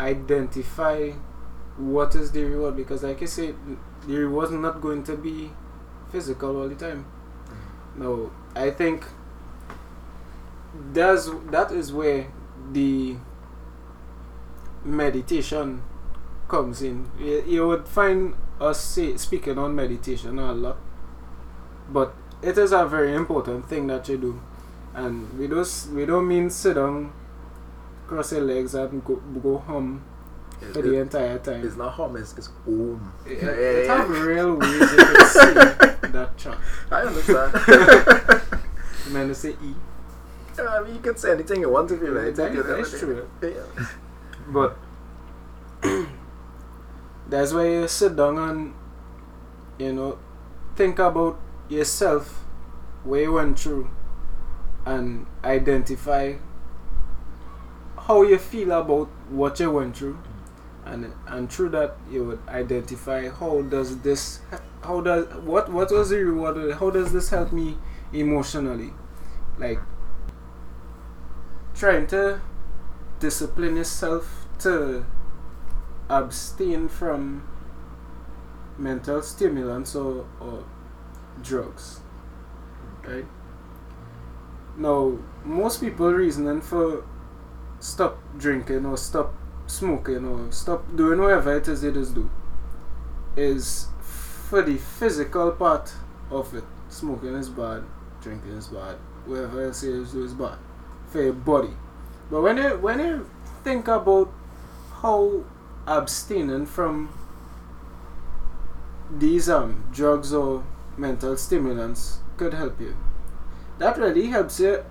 identify 0.00 1.10
what 1.76 2.14
is 2.14 2.32
the 2.32 2.42
reward 2.44 2.74
because 2.76 3.02
like 3.02 3.20
I 3.22 3.26
said 3.26 3.54
the 4.06 4.16
reward 4.16 4.46
is 4.48 4.52
not 4.54 4.80
going 4.80 5.02
to 5.04 5.16
be 5.16 5.50
physical 6.10 6.56
all 6.56 6.68
the 6.68 6.74
time. 6.74 7.04
Mm-hmm. 7.04 8.02
No, 8.02 8.32
I 8.54 8.70
think 8.70 9.04
that's 10.92 11.28
that 11.50 11.72
is 11.72 11.92
where 11.92 12.32
the 12.72 13.16
meditation 14.84 15.82
comes 16.48 16.82
in. 16.82 17.10
You, 17.18 17.42
you 17.46 17.66
would 17.66 17.88
find 17.88 18.34
us 18.60 18.80
say, 18.80 19.16
speaking 19.16 19.58
on 19.58 19.74
meditation 19.74 20.38
a 20.38 20.52
lot, 20.52 20.78
but 21.90 22.14
it 22.42 22.58
is 22.58 22.72
a 22.72 22.84
very 22.86 23.14
important 23.14 23.68
thing 23.68 23.86
that 23.88 24.08
you 24.08 24.16
do, 24.18 24.40
and 24.94 25.38
we 25.38 25.46
don't 25.46 25.88
we 25.92 26.06
don't 26.06 26.26
mean 26.28 26.50
sit 26.50 26.74
down, 26.74 27.12
cross 28.06 28.32
your 28.32 28.42
legs 28.42 28.74
and 28.74 29.04
go, 29.04 29.16
go 29.42 29.58
hum 29.58 30.02
It- 30.60 30.72
for 30.72 30.82
the 30.82 30.96
entire 31.00 31.38
time. 31.38 31.64
it's 31.66 31.76
not 31.76 31.92
home, 31.92 32.16
it's, 32.16 32.32
it's 32.38 32.48
home. 32.64 33.12
It, 33.26 33.42
Yeah, 33.42 33.50
it 33.50 33.86
yeah, 33.86 33.96
have 33.96 34.10
yeah. 34.10 34.22
real 34.22 34.54
ways 34.54 34.80
you 34.80 34.96
can 34.96 35.26
see 35.36 35.52
that 36.12 36.30
chant. 36.36 36.58
I 36.90 37.00
understand. 37.02 37.52
You 39.06 39.12
meant 39.12 39.28
to 39.28 39.34
say 39.36 39.50
E. 39.62 39.74
I 40.58 40.82
mean, 40.82 40.94
you 40.94 41.00
can 41.00 41.16
say 41.16 41.30
anything 41.32 41.60
you 41.60 41.68
want 41.70 41.90
if 41.92 42.00
you 42.00 42.10
like. 42.10 42.34
That- 42.34 42.54
that's 42.66 42.98
true. 42.98 43.28
Yeah. 43.42 43.50
But 44.48 44.76
that's 47.28 47.52
why 47.52 47.66
you 47.68 47.88
sit 47.88 48.16
down 48.16 48.38
and 48.38 48.74
you 49.78 49.92
know 49.92 50.18
think 50.74 50.98
about 50.98 51.38
yourself, 51.68 52.44
where 53.04 53.22
you 53.22 53.32
went 53.32 53.58
through, 53.58 53.90
and 54.84 55.26
identify 55.44 56.34
how 57.98 58.22
you 58.22 58.38
feel 58.38 58.72
about 58.72 59.08
what 59.28 59.58
you 59.58 59.70
went 59.70 59.96
through, 59.96 60.18
and 60.84 61.12
and 61.26 61.50
through 61.50 61.70
that 61.70 61.96
you 62.10 62.24
would 62.24 62.40
identify 62.48 63.28
how 63.28 63.62
does 63.62 63.98
this 64.02 64.40
how 64.84 65.00
does 65.00 65.26
what 65.42 65.70
what 65.70 65.90
was 65.90 66.10
the 66.10 66.24
reward? 66.24 66.72
How 66.74 66.90
does 66.90 67.12
this 67.12 67.30
help 67.30 67.52
me 67.52 67.76
emotionally, 68.12 68.92
like 69.58 69.80
trying 71.74 72.06
to 72.06 72.40
discipline 73.18 73.76
yourself 73.76 74.46
to 74.60 75.04
abstain 76.08 76.88
from 76.88 77.46
mental 78.78 79.22
stimulants 79.22 79.94
or, 79.94 80.26
or 80.40 80.64
drugs. 81.42 82.00
Right? 83.04 83.24
Now, 84.76 85.18
most 85.44 85.80
people 85.80 86.12
reasoning 86.12 86.60
for 86.60 87.04
stop 87.80 88.18
drinking 88.36 88.84
or 88.84 88.96
stop 88.96 89.34
smoking 89.66 90.24
or 90.24 90.50
stop 90.52 90.84
doing 90.96 91.20
whatever 91.20 91.56
it 91.56 91.68
is 91.68 91.82
they 91.82 91.92
just 91.92 92.14
do 92.14 92.30
is 93.36 93.86
for 94.00 94.62
the 94.62 94.76
physical 94.76 95.50
part 95.52 95.92
of 96.30 96.54
it. 96.54 96.64
Smoking 96.88 97.34
is 97.34 97.48
bad, 97.48 97.84
drinking 98.22 98.52
is 98.52 98.68
bad, 98.68 98.96
whatever 99.24 99.64
else 99.64 99.82
you 99.82 100.04
do 100.04 100.24
is 100.24 100.34
bad 100.34 100.58
for 101.08 101.22
your 101.22 101.32
body. 101.32 101.74
But 102.30 102.42
when 102.42 102.56
you 102.56 102.78
when 102.78 103.00
you 103.00 103.30
think 103.62 103.88
about 103.88 104.32
how 105.02 105.44
abstaining 105.86 106.66
from 106.66 107.12
these 109.10 109.48
um 109.48 109.84
drugs 109.92 110.32
or 110.32 110.64
mental 110.96 111.36
stimulants 111.36 112.20
could 112.36 112.54
help 112.54 112.80
you, 112.80 112.96
that 113.78 113.98
really 113.98 114.26
helps 114.26 114.60
you 114.60 114.84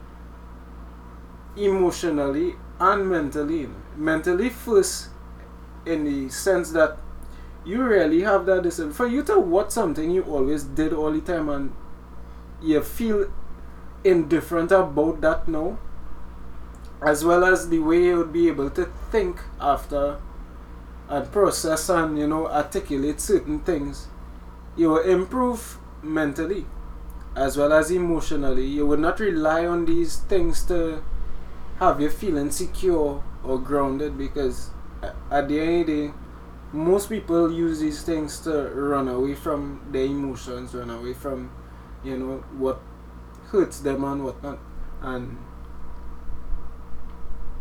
emotionally 1.56 2.56
and 2.80 3.10
mentally. 3.10 3.70
Mentally 3.96 4.50
first, 4.50 5.10
in 5.86 6.04
the 6.04 6.30
sense 6.30 6.72
that 6.72 6.98
you 7.64 7.82
really 7.82 8.22
have 8.22 8.46
that 8.46 8.64
discipline. 8.64 8.94
For 8.94 9.08
you 9.08 9.24
to 9.24 9.40
watch 9.40 9.72
something 9.72 10.12
you 10.12 10.24
always 10.24 10.64
did 10.64 10.94
all 10.94 11.12
the 11.12 11.22
time 11.22 11.50
and 11.50 11.74
you 12.62 12.82
feel 12.82 13.32
indifferent 14.04 14.72
about 14.72 15.22
that 15.22 15.48
now 15.48 15.80
as 17.02 17.26
well 17.26 17.44
as 17.44 17.70
the 17.70 17.80
way 17.80 18.06
you 18.06 18.18
would 18.18 18.32
be 18.32 18.48
able 18.48 18.70
to 18.70 18.86
think 19.12 19.40
after 19.60 20.20
and 21.10 21.32
process 21.32 21.90
and 21.90 22.18
you 22.18 22.28
know 22.28 22.48
articulate 22.48 23.20
certain 23.20 23.60
things 23.60 24.08
you 24.76 24.90
will 24.90 25.02
improve 25.02 25.80
mentally 26.06 26.66
as 27.36 27.58
well 27.58 27.74
as 27.74 27.92
emotionally 27.92 28.66
you 28.66 28.86
would 28.86 29.00
not 29.00 29.20
rely 29.20 29.66
on 29.66 29.86
these 29.86 30.18
things 30.18 30.64
to 30.64 31.04
have 31.80 32.00
you 32.00 32.10
feeling 32.10 32.50
secure 32.52 33.24
or 33.44 33.60
grounded 33.60 34.18
because 34.18 34.70
at 35.30 35.48
the 35.48 35.60
end 35.60 35.82
of 35.82 35.88
the 35.88 35.94
day 36.08 36.14
most 36.72 37.10
people 37.10 37.52
use 37.52 37.80
these 37.80 38.04
things 38.04 38.40
to 38.40 38.70
run 38.70 39.08
away 39.08 39.36
from 39.36 39.86
their 39.92 40.06
emotions 40.06 40.74
run 40.74 40.90
away 40.90 41.14
from 41.14 41.52
you 42.04 42.18
know 42.18 42.38
what 42.58 42.80
hurts 43.48 43.80
them 43.80 44.04
and 44.04 44.24
whatnot 44.24 44.60
and 45.02 45.38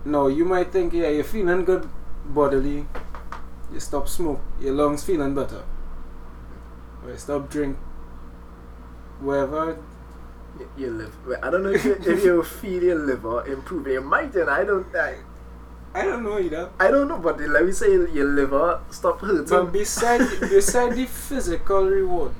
no, 0.04 0.28
you 0.28 0.44
might 0.44 0.70
think, 0.70 0.92
yeah, 0.92 1.08
you're 1.08 1.24
feeling 1.24 1.64
good 1.64 1.88
bodily. 2.26 2.86
You 3.72 3.80
stop 3.80 4.06
smoke, 4.06 4.40
your 4.60 4.74
lungs 4.74 5.02
feeling 5.02 5.34
better. 5.34 5.62
Or 7.02 7.10
you 7.10 7.16
stop 7.16 7.48
drink. 7.48 7.78
Wherever, 9.24 9.78
You, 10.76 10.90
live. 10.90 11.16
I 11.42 11.50
don't 11.50 11.64
know 11.64 11.70
if 11.70 11.84
you, 11.84 11.94
if 11.94 12.24
you 12.24 12.42
feel 12.42 12.82
your 12.82 12.98
liver 12.98 13.44
improving. 13.46 13.94
You 13.94 14.00
might, 14.00 14.34
and 14.36 14.48
I 14.48 14.64
don't. 14.64 14.86
I, 14.94 15.16
I 15.92 16.04
don't 16.04 16.22
know 16.22 16.38
either. 16.38 16.70
I 16.78 16.90
don't 16.90 17.08
know, 17.08 17.18
but 17.18 17.40
let 17.40 17.64
me 17.64 17.72
say 17.72 17.90
your 17.90 18.26
liver 18.26 18.80
stop 18.90 19.20
hurting. 19.20 19.46
But 19.48 19.72
beside 19.72 20.20
beside 20.40 20.94
the 20.94 21.06
physical 21.06 21.84
reward, 21.86 22.32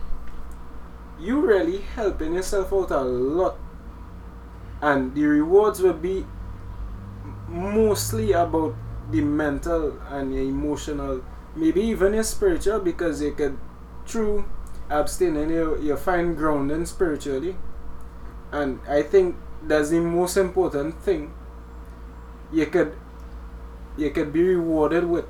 you 1.19 1.41
really 1.41 1.79
helping 1.97 2.35
yourself 2.35 2.73
out 2.73 2.91
a 2.91 3.01
lot, 3.01 3.57
and 4.81 5.15
the 5.15 5.25
rewards 5.25 5.81
will 5.81 5.95
be 5.95 6.25
mostly 7.49 8.33
about 8.33 8.75
the 9.11 9.21
mental 9.21 9.99
and 10.09 10.35
your 10.35 10.45
emotional, 10.45 11.23
maybe 11.57 11.81
even 11.83 12.15
your 12.15 12.23
spiritual, 12.25 12.79
because 12.79 13.21
you 13.23 13.33
could 13.33 13.59
through 14.07 14.45
abstaining 14.91 15.51
you 15.51 15.79
you 15.81 15.97
find 15.97 16.37
grounding 16.37 16.87
spiritually, 16.87 17.57
and 18.53 18.81
I 18.89 19.03
think 19.03 19.37
that's 19.63 19.91
the 19.91 20.01
most 20.01 20.37
important 20.37 21.01
thing. 21.03 21.33
You 22.53 22.67
could 22.67 22.97
you 23.97 24.11
could 24.11 24.33
be 24.33 24.43
rewarded 24.43 25.05
with 25.05 25.27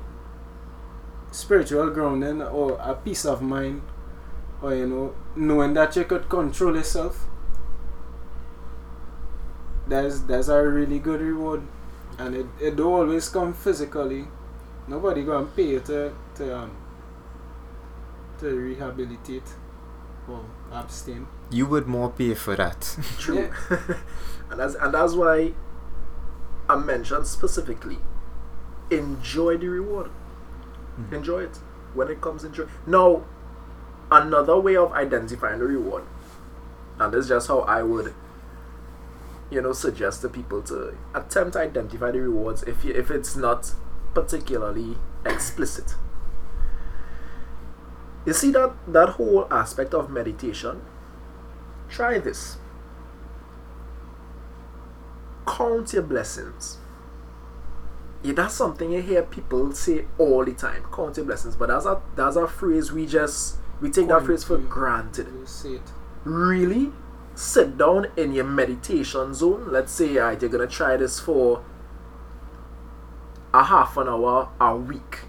spiritual 1.31 1.89
grounding 1.89 2.41
or 2.41 2.77
a 2.81 2.95
peace 2.95 3.25
of 3.25 3.41
mind 3.41 3.81
or 4.61 4.73
you 4.73 4.87
know 4.87 5.13
knowing 5.35 5.73
that 5.73 5.95
you 5.95 6.03
could 6.05 6.29
control 6.29 6.75
yourself. 6.75 7.25
That's 9.87 10.21
that's 10.21 10.47
a 10.47 10.61
really 10.67 10.99
good 10.99 11.21
reward. 11.21 11.61
And 12.17 12.35
it, 12.35 12.45
it 12.61 12.75
don't 12.75 12.93
always 12.93 13.27
come 13.29 13.53
physically. 13.53 14.25
Nobody 14.87 15.23
gonna 15.23 15.47
pay 15.47 15.69
you 15.69 15.79
to 15.81 16.13
to 16.35 16.57
um 16.57 16.71
to 18.39 18.47
rehabilitate 18.55 19.49
or 20.27 20.43
abstain 20.71 21.27
You 21.51 21.65
would 21.67 21.87
more 21.87 22.09
pay 22.11 22.33
for 22.33 22.55
that. 22.55 22.97
True. 23.19 23.51
and 24.49 24.59
that's 24.59 24.75
and 24.75 24.93
that's 24.93 25.13
why 25.13 25.53
I 26.69 26.75
mentioned 26.75 27.27
specifically 27.27 27.99
enjoy 28.89 29.57
the 29.57 29.67
reward. 29.67 30.09
Mhm. 30.99 31.13
Enjoy 31.13 31.39
it. 31.43 31.59
When 31.93 32.09
it 32.09 32.21
comes 32.21 32.43
enjoy 32.43 32.65
now 32.85 33.23
another 34.11 34.59
way 34.59 34.75
of 34.75 34.91
identifying 34.93 35.59
the 35.59 35.65
reward. 35.65 36.03
And 36.99 37.13
this 37.13 37.23
is 37.25 37.29
just 37.29 37.47
how 37.47 37.59
I 37.59 37.83
would 37.83 38.13
you 39.51 39.61
know 39.61 39.73
suggest 39.73 40.21
to 40.21 40.29
people 40.29 40.61
to 40.63 40.97
attempt 41.13 41.53
to 41.53 41.59
identify 41.59 42.09
the 42.11 42.19
rewards 42.21 42.63
if 42.63 42.83
you, 42.83 42.93
if 42.93 43.11
it's 43.11 43.35
not 43.35 43.73
particularly 44.13 44.97
explicit. 45.25 45.95
You 48.25 48.33
see 48.33 48.51
that 48.51 48.73
that 48.87 49.09
whole 49.09 49.47
aspect 49.51 49.93
of 49.93 50.09
meditation 50.09 50.81
Try 51.89 52.19
this. 52.19 52.57
Count 55.47 55.93
your 55.93 56.03
blessings. 56.03 56.79
Yeah, 58.23 58.33
that's 58.33 58.55
something 58.55 58.91
you 58.91 59.01
hear 59.01 59.21
people 59.21 59.71
say 59.73 60.05
all 60.17 60.43
the 60.43 60.53
time. 60.53 60.83
Count 60.91 61.17
your 61.17 61.25
blessings, 61.25 61.55
but 61.55 61.67
that's 61.67 61.85
a 61.85 62.01
that's 62.15 62.35
a 62.35 62.47
phrase 62.47 62.91
we 62.91 63.05
just 63.05 63.57
we 63.81 63.91
take 63.91 64.07
that 64.07 64.23
phrase 64.23 64.43
for 64.43 64.57
granted. 64.57 65.27
you 65.27 65.45
say 65.45 65.73
it 65.73 65.91
Really, 66.23 66.91
sit 67.35 67.77
down 67.77 68.07
in 68.17 68.33
your 68.33 68.45
meditation 68.45 69.33
zone. 69.35 69.71
Let's 69.71 69.91
say 69.91 70.17
alright, 70.17 70.41
you're 70.41 70.49
gonna 70.49 70.65
try 70.65 70.97
this 70.97 71.19
for 71.19 71.63
a 73.53 73.63
half 73.63 73.95
an 73.97 74.09
hour 74.09 74.49
a 74.59 74.75
week. 74.75 75.19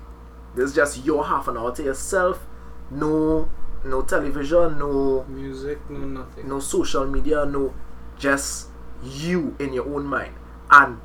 This 0.55 0.70
is 0.70 0.74
just 0.74 1.05
your 1.05 1.26
half 1.26 1.49
an 1.49 1.59
hour 1.59 1.74
to 1.76 1.82
yourself. 1.82 2.47
No, 2.91 3.49
no 3.84 4.03
television, 4.03 4.78
no 4.78 5.24
music 5.28 5.78
no 5.91 5.99
nothing 5.99 6.49
no 6.49 6.61
social 6.61 7.07
media, 7.07 7.45
no 7.45 7.74
just 8.18 8.68
you 9.03 9.57
in 9.59 9.72
your 9.72 9.87
own 9.87 10.07
mind. 10.07 10.34
And 10.70 11.01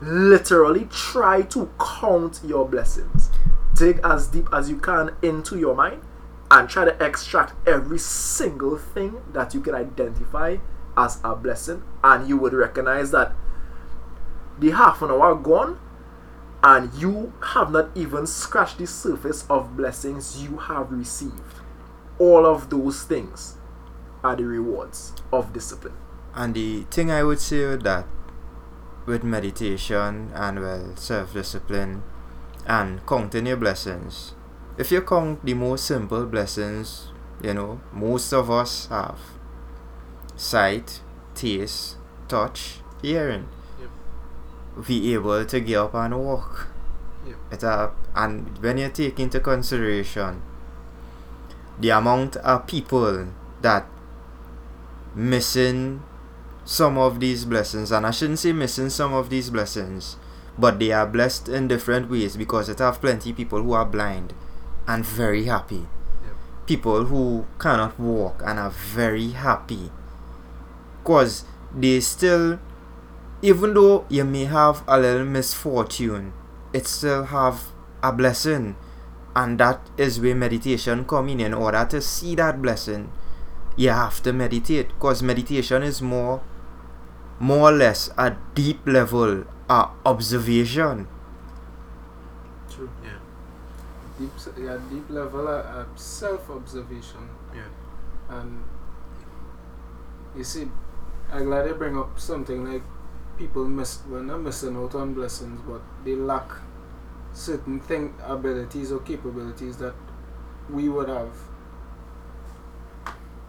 literally 0.00 0.86
try 0.90 1.42
to 1.42 1.70
count 1.78 2.40
your 2.44 2.68
blessings. 2.68 3.30
Dig 3.74 4.00
as 4.04 4.28
deep 4.28 4.48
as 4.52 4.68
you 4.70 4.76
can 4.76 5.10
into 5.22 5.58
your 5.58 5.74
mind 5.74 6.02
and 6.50 6.68
try 6.68 6.84
to 6.84 7.04
extract 7.04 7.54
every 7.66 7.98
single 7.98 8.76
thing 8.76 9.20
that 9.32 9.54
you 9.54 9.60
can 9.60 9.74
identify 9.74 10.56
as 10.96 11.18
a 11.24 11.34
blessing, 11.36 11.82
and 12.02 12.28
you 12.28 12.36
would 12.38 12.54
recognize 12.54 13.10
that 13.10 13.34
the 14.58 14.70
half 14.70 15.02
an 15.02 15.10
hour 15.10 15.34
gone, 15.34 15.78
and 16.66 16.92
you 16.94 17.32
have 17.40 17.70
not 17.70 17.88
even 17.94 18.26
scratched 18.26 18.78
the 18.78 18.86
surface 18.88 19.46
of 19.48 19.76
blessings 19.76 20.42
you 20.42 20.56
have 20.56 20.90
received. 20.90 21.60
All 22.18 22.44
of 22.44 22.70
those 22.70 23.04
things 23.04 23.56
are 24.24 24.34
the 24.34 24.44
rewards 24.44 25.12
of 25.32 25.52
discipline. 25.52 25.94
And 26.34 26.54
the 26.56 26.82
thing 26.90 27.08
I 27.08 27.22
would 27.22 27.38
say 27.38 27.76
that, 27.76 28.04
with 29.06 29.22
meditation 29.22 30.32
and 30.34 30.60
well 30.60 30.96
self 30.96 31.34
discipline 31.34 32.02
and 32.66 33.06
counting 33.06 33.46
your 33.46 33.58
blessings, 33.58 34.34
if 34.76 34.90
you 34.90 35.02
count 35.02 35.44
the 35.46 35.54
most 35.54 35.84
simple 35.84 36.26
blessings, 36.26 37.12
you 37.44 37.54
know, 37.54 37.80
most 37.92 38.32
of 38.32 38.50
us 38.50 38.88
have 38.88 39.20
sight, 40.34 41.00
taste, 41.36 41.96
touch, 42.26 42.80
hearing. 43.02 43.46
Be 44.86 45.14
able 45.14 45.44
to 45.44 45.60
get 45.60 45.76
up 45.76 45.94
and 45.94 46.18
walk. 46.18 46.68
Yep. 47.26 47.36
It 47.52 47.64
uh, 47.64 47.90
and 48.14 48.58
when 48.58 48.78
you 48.78 48.88
take 48.88 49.18
into 49.18 49.40
consideration 49.40 50.42
the 51.78 51.90
amount 51.90 52.36
of 52.36 52.66
people 52.66 53.28
that 53.62 53.86
missing 55.14 56.02
some 56.64 56.98
of 56.98 57.20
these 57.20 57.44
blessings 57.44 57.90
and 57.92 58.06
I 58.06 58.10
shouldn't 58.10 58.38
say 58.38 58.52
missing 58.52 58.90
some 58.90 59.12
of 59.12 59.30
these 59.30 59.50
blessings 59.50 60.16
but 60.58 60.78
they 60.78 60.92
are 60.92 61.06
blessed 61.06 61.48
in 61.48 61.68
different 61.68 62.10
ways 62.10 62.36
because 62.36 62.68
it 62.68 62.78
have 62.78 63.00
plenty 63.00 63.32
people 63.32 63.62
who 63.62 63.72
are 63.72 63.84
blind 63.84 64.34
and 64.86 65.04
very 65.04 65.44
happy 65.44 65.86
people 66.66 67.04
who 67.04 67.46
cannot 67.58 67.98
walk 67.98 68.42
and 68.44 68.58
are 68.58 68.70
very 68.70 69.30
happy 69.30 69.90
because 71.02 71.44
they 71.74 72.00
still 72.00 72.58
even 73.46 73.74
though 73.74 74.04
you 74.08 74.24
may 74.24 74.44
have 74.44 74.82
a 74.88 74.98
little 74.98 75.24
misfortune 75.24 76.32
it 76.72 76.86
still 76.86 77.24
have 77.26 77.66
a 78.02 78.12
blessing 78.12 78.74
and 79.36 79.60
that 79.60 79.80
is 79.96 80.18
where 80.18 80.34
meditation 80.34 81.04
come 81.04 81.28
in 81.28 81.40
in 81.40 81.54
order 81.54 81.86
to 81.88 82.00
see 82.00 82.34
that 82.34 82.60
blessing 82.60 83.10
you 83.76 83.90
have 83.90 84.20
to 84.22 84.32
meditate 84.32 84.88
because 84.88 85.22
meditation 85.22 85.82
is 85.82 86.02
more 86.02 86.42
more 87.38 87.68
or 87.68 87.72
less 87.72 88.10
a 88.18 88.36
deep 88.54 88.80
level 88.86 89.44
uh, 89.68 89.88
observation 90.04 91.06
True. 92.70 92.90
Yeah. 93.04 93.18
deep, 94.18 94.30
yeah, 94.58 94.78
deep 94.90 95.08
level 95.08 95.48
of, 95.48 95.64
of 95.64 95.86
self-observation. 95.98 97.28
Yeah. 97.54 97.68
And 98.28 98.62
you 100.36 100.44
see, 100.44 100.68
I'm 101.32 101.44
glad 101.46 101.66
you 101.68 101.74
bring 101.74 101.96
up 101.96 102.18
something 102.20 102.70
like 102.70 102.82
people 103.38 103.66
miss, 103.66 104.00
well 104.08 104.22
not 104.22 104.40
missing 104.40 104.76
out 104.76 104.94
on 104.94 105.14
blessings, 105.14 105.60
but 105.66 105.82
they 106.04 106.14
lack 106.14 106.50
certain 107.32 107.80
thing, 107.80 108.14
abilities 108.24 108.90
or 108.92 109.00
capabilities 109.00 109.76
that 109.76 109.94
we 110.70 110.88
would 110.88 111.08
have. 111.08 111.34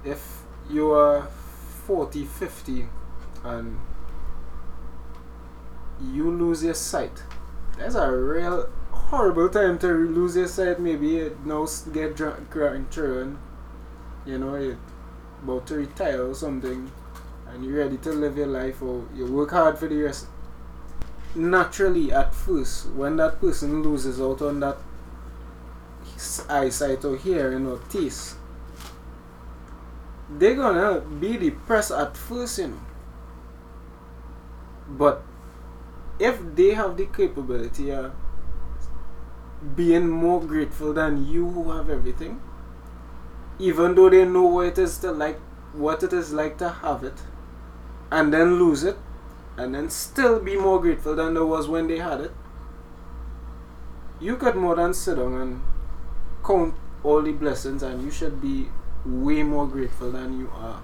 If 0.04 0.42
you 0.70 0.92
are 0.92 1.28
40, 1.86 2.26
50 2.26 2.88
and 3.44 3.80
you 6.02 6.30
lose 6.30 6.64
your 6.64 6.74
sight, 6.74 7.24
that's 7.78 7.96
a 7.96 8.12
real 8.12 8.70
horrible 8.92 9.50
time 9.50 9.80
to 9.80 9.88
lose 9.88 10.36
your 10.36 10.48
sight. 10.48 10.80
Maybe 10.80 11.08
you 11.08 11.40
now 11.46 11.68
get 11.94 12.16
drunk, 12.16 12.50
grandchildren, 12.50 13.38
you 14.26 14.38
know, 14.38 14.56
you're 14.56 14.78
about 15.44 15.68
to 15.68 15.76
retire 15.76 16.28
or 16.28 16.36
something, 16.36 16.92
and 17.50 17.64
you're 17.66 17.78
ready 17.84 17.98
to 17.98 18.12
live 18.12 18.38
your 18.38 18.48
life 18.48 18.82
or 18.82 19.06
you 19.16 19.26
work 19.26 19.52
hard 19.52 19.78
for 19.78 19.88
the 19.88 20.02
rest. 20.02 20.28
Naturally, 21.36 22.12
at 22.12 22.34
first, 22.34 22.90
when 22.92 23.18
that 23.18 23.40
person 23.40 23.84
loses 23.84 24.20
out 24.20 24.42
on 24.42 24.60
that 24.60 24.78
s- 26.16 26.46
eyesight 26.50 27.06
or 27.06 27.16
hearing 27.16 27.68
or 27.68 27.80
taste, 27.90 28.36
they're 30.30 30.56
gonna 30.56 31.02
be 31.02 31.38
depressed 31.38 31.92
at 31.92 32.18
first, 32.18 32.58
you 32.60 32.68
know. 32.68 32.80
But 34.90 35.24
if 36.20 36.42
they 36.56 36.74
have 36.74 36.98
the 36.98 37.06
capability 37.06 37.92
of 37.92 38.12
being 39.76 40.08
more 40.10 40.42
grateful 40.42 40.94
than 40.94 41.26
you 41.26 41.50
who 41.50 41.72
have 41.72 41.90
everything, 41.90 42.42
even 43.60 43.96
though 43.96 44.10
they 44.10 44.26
know 44.26 44.44
what 44.44 44.68
it 44.68 44.78
is 44.78 44.98
to 45.00 45.12
like 45.12 45.40
what 45.74 46.04
it 46.04 46.14
is 46.14 46.32
like 46.34 46.58
to 46.58 46.70
have 46.70 47.04
it 47.04 47.14
and 48.12 48.34
then 48.34 48.60
lose 48.60 48.84
it 48.84 48.98
and 49.58 49.74
then 49.74 49.90
still 49.90 50.40
be 50.40 50.56
more 50.56 50.80
grateful 50.80 51.16
than 51.16 51.34
there 51.34 51.46
was 51.46 51.68
when 51.68 51.88
they 51.88 51.98
had 51.98 52.22
it. 52.22 52.32
You 54.20 54.36
could 54.36 54.56
more 54.56 54.76
than 54.76 54.94
sit 54.94 55.16
down 55.16 55.34
and 55.34 55.62
count 56.46 56.76
all 57.04 57.22
the 57.22 57.32
blessings 57.32 57.84
and 57.84 58.04
you 58.04 58.12
should 58.12 58.42
be 58.42 58.68
way 59.06 59.44
more 59.44 59.68
grateful 59.68 60.12
than 60.12 60.40
you 60.40 60.50
are 60.54 60.82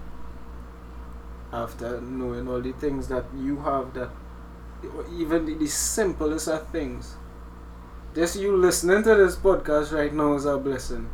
after 1.52 2.00
knowing 2.00 2.48
all 2.48 2.60
the 2.60 2.72
things 2.72 3.08
that 3.08 3.24
you 3.36 3.58
have 3.58 3.94
that 3.94 4.10
even 5.16 5.46
the, 5.46 5.54
the 5.54 5.66
simplest 5.66 6.48
of 6.48 6.68
things. 6.68 7.14
Just 8.14 8.36
you 8.36 8.56
listening 8.56 9.02
to 9.04 9.14
this 9.14 9.36
podcast 9.36 9.92
right 9.92 10.12
now 10.12 10.34
is 10.34 10.44
a 10.44 10.56
blessing. 10.58 11.08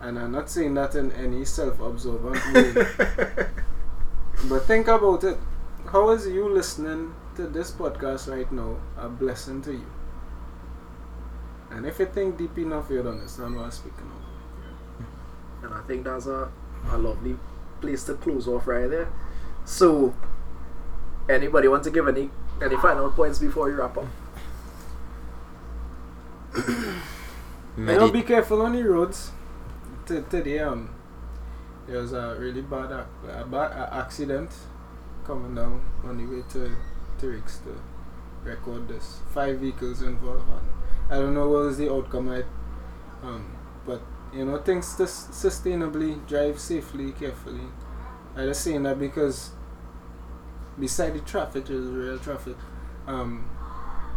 And 0.00 0.18
I'm 0.18 0.32
not 0.32 0.50
saying 0.50 0.74
that 0.74 0.94
in 0.94 1.10
any 1.12 1.44
self-absorbent 1.44 2.54
way. 2.54 3.46
but 4.44 4.64
think 4.66 4.88
about 4.88 5.24
it. 5.24 5.38
How 5.90 6.10
is 6.10 6.26
you 6.26 6.48
listening 6.48 7.14
to 7.36 7.46
this 7.46 7.70
podcast 7.70 8.30
right 8.30 8.50
now 8.52 8.76
a 8.96 9.08
blessing 9.08 9.62
to 9.62 9.72
you? 9.72 9.86
And 11.70 11.86
if 11.86 11.98
you 11.98 12.06
think 12.06 12.38
deep 12.38 12.56
enough, 12.58 12.88
you'll 12.90 13.08
understand 13.08 13.56
what 13.56 13.64
I'm 13.64 13.70
speaking 13.70 14.10
of. 14.10 15.64
And 15.64 15.74
I 15.74 15.80
think 15.86 16.04
that's 16.04 16.26
a, 16.26 16.50
a 16.90 16.98
lovely 16.98 17.36
place 17.80 18.04
to 18.04 18.14
close 18.14 18.46
off 18.46 18.66
right 18.66 18.88
there. 18.88 19.12
So, 19.64 20.14
anybody 21.28 21.68
want 21.68 21.84
to 21.84 21.90
give 21.90 22.06
any 22.08 22.30
any 22.62 22.76
final 22.76 23.10
points 23.10 23.38
before 23.38 23.68
you 23.68 23.76
wrap 23.76 23.98
up? 23.98 24.06
You 27.76 27.84
know, 27.84 28.10
be 28.10 28.22
careful 28.22 28.62
on 28.62 28.72
the 28.72 28.82
roads. 28.82 29.32
T- 30.06 30.22
today, 30.30 30.60
um, 30.60 30.88
there 31.86 32.00
was 32.00 32.12
a 32.12 32.36
really 32.38 32.62
bad, 32.62 32.90
ac- 32.92 33.32
a 33.40 33.44
bad 33.44 33.72
a- 33.72 33.94
accident 33.94 34.50
coming 35.24 35.54
down 35.54 35.84
on 36.04 36.16
the 36.18 36.24
way 36.26 36.42
to 36.50 36.70
to 37.20 37.42
record 38.44 38.88
this. 38.88 39.20
Five 39.32 39.58
vehicles 39.58 40.02
involved. 40.02 40.44
I 41.10 41.14
don't 41.14 41.34
know 41.34 41.48
what 41.48 41.62
was 41.64 41.78
the 41.78 41.92
outcome. 41.92 42.28
I, 42.28 42.42
um, 43.22 43.56
but 43.86 44.02
you 44.34 44.44
know, 44.44 44.58
things 44.58 44.94
to 44.96 45.04
sustainably, 45.04 46.26
drive 46.26 46.58
safely, 46.58 47.12
carefully. 47.12 47.66
I 48.36 48.44
just 48.44 48.62
saying 48.62 48.82
that 48.82 48.98
because 48.98 49.50
beside 50.78 51.14
the 51.14 51.20
traffic, 51.20 51.66
there's 51.66 51.86
real 51.86 52.18
traffic. 52.18 52.56
Um, 53.06 53.48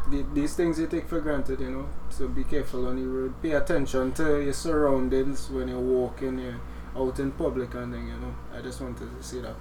the, 0.09 0.25
these 0.33 0.55
things 0.55 0.79
you 0.79 0.87
take 0.87 1.07
for 1.07 1.21
granted, 1.21 1.59
you 1.59 1.69
know. 1.69 1.87
So 2.09 2.27
be 2.27 2.43
careful 2.43 2.87
on 2.87 2.95
the 2.97 3.07
road. 3.07 3.41
Pay 3.41 3.51
attention 3.51 4.11
to 4.13 4.41
your 4.43 4.53
surroundings 4.53 5.49
when 5.49 5.67
you're 5.67 5.79
walking, 5.79 6.39
you're 6.39 6.59
out 6.95 7.19
in 7.19 7.31
public 7.31 7.73
and 7.75 7.93
then, 7.93 8.07
you 8.07 8.17
know. 8.17 8.35
I 8.55 8.61
just 8.61 8.81
wanted 8.81 9.09
to 9.15 9.23
say 9.23 9.41
that. 9.41 9.55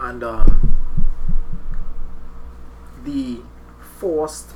And 0.00 0.22
um, 0.22 0.76
the 3.04 3.40
forced 3.98 4.50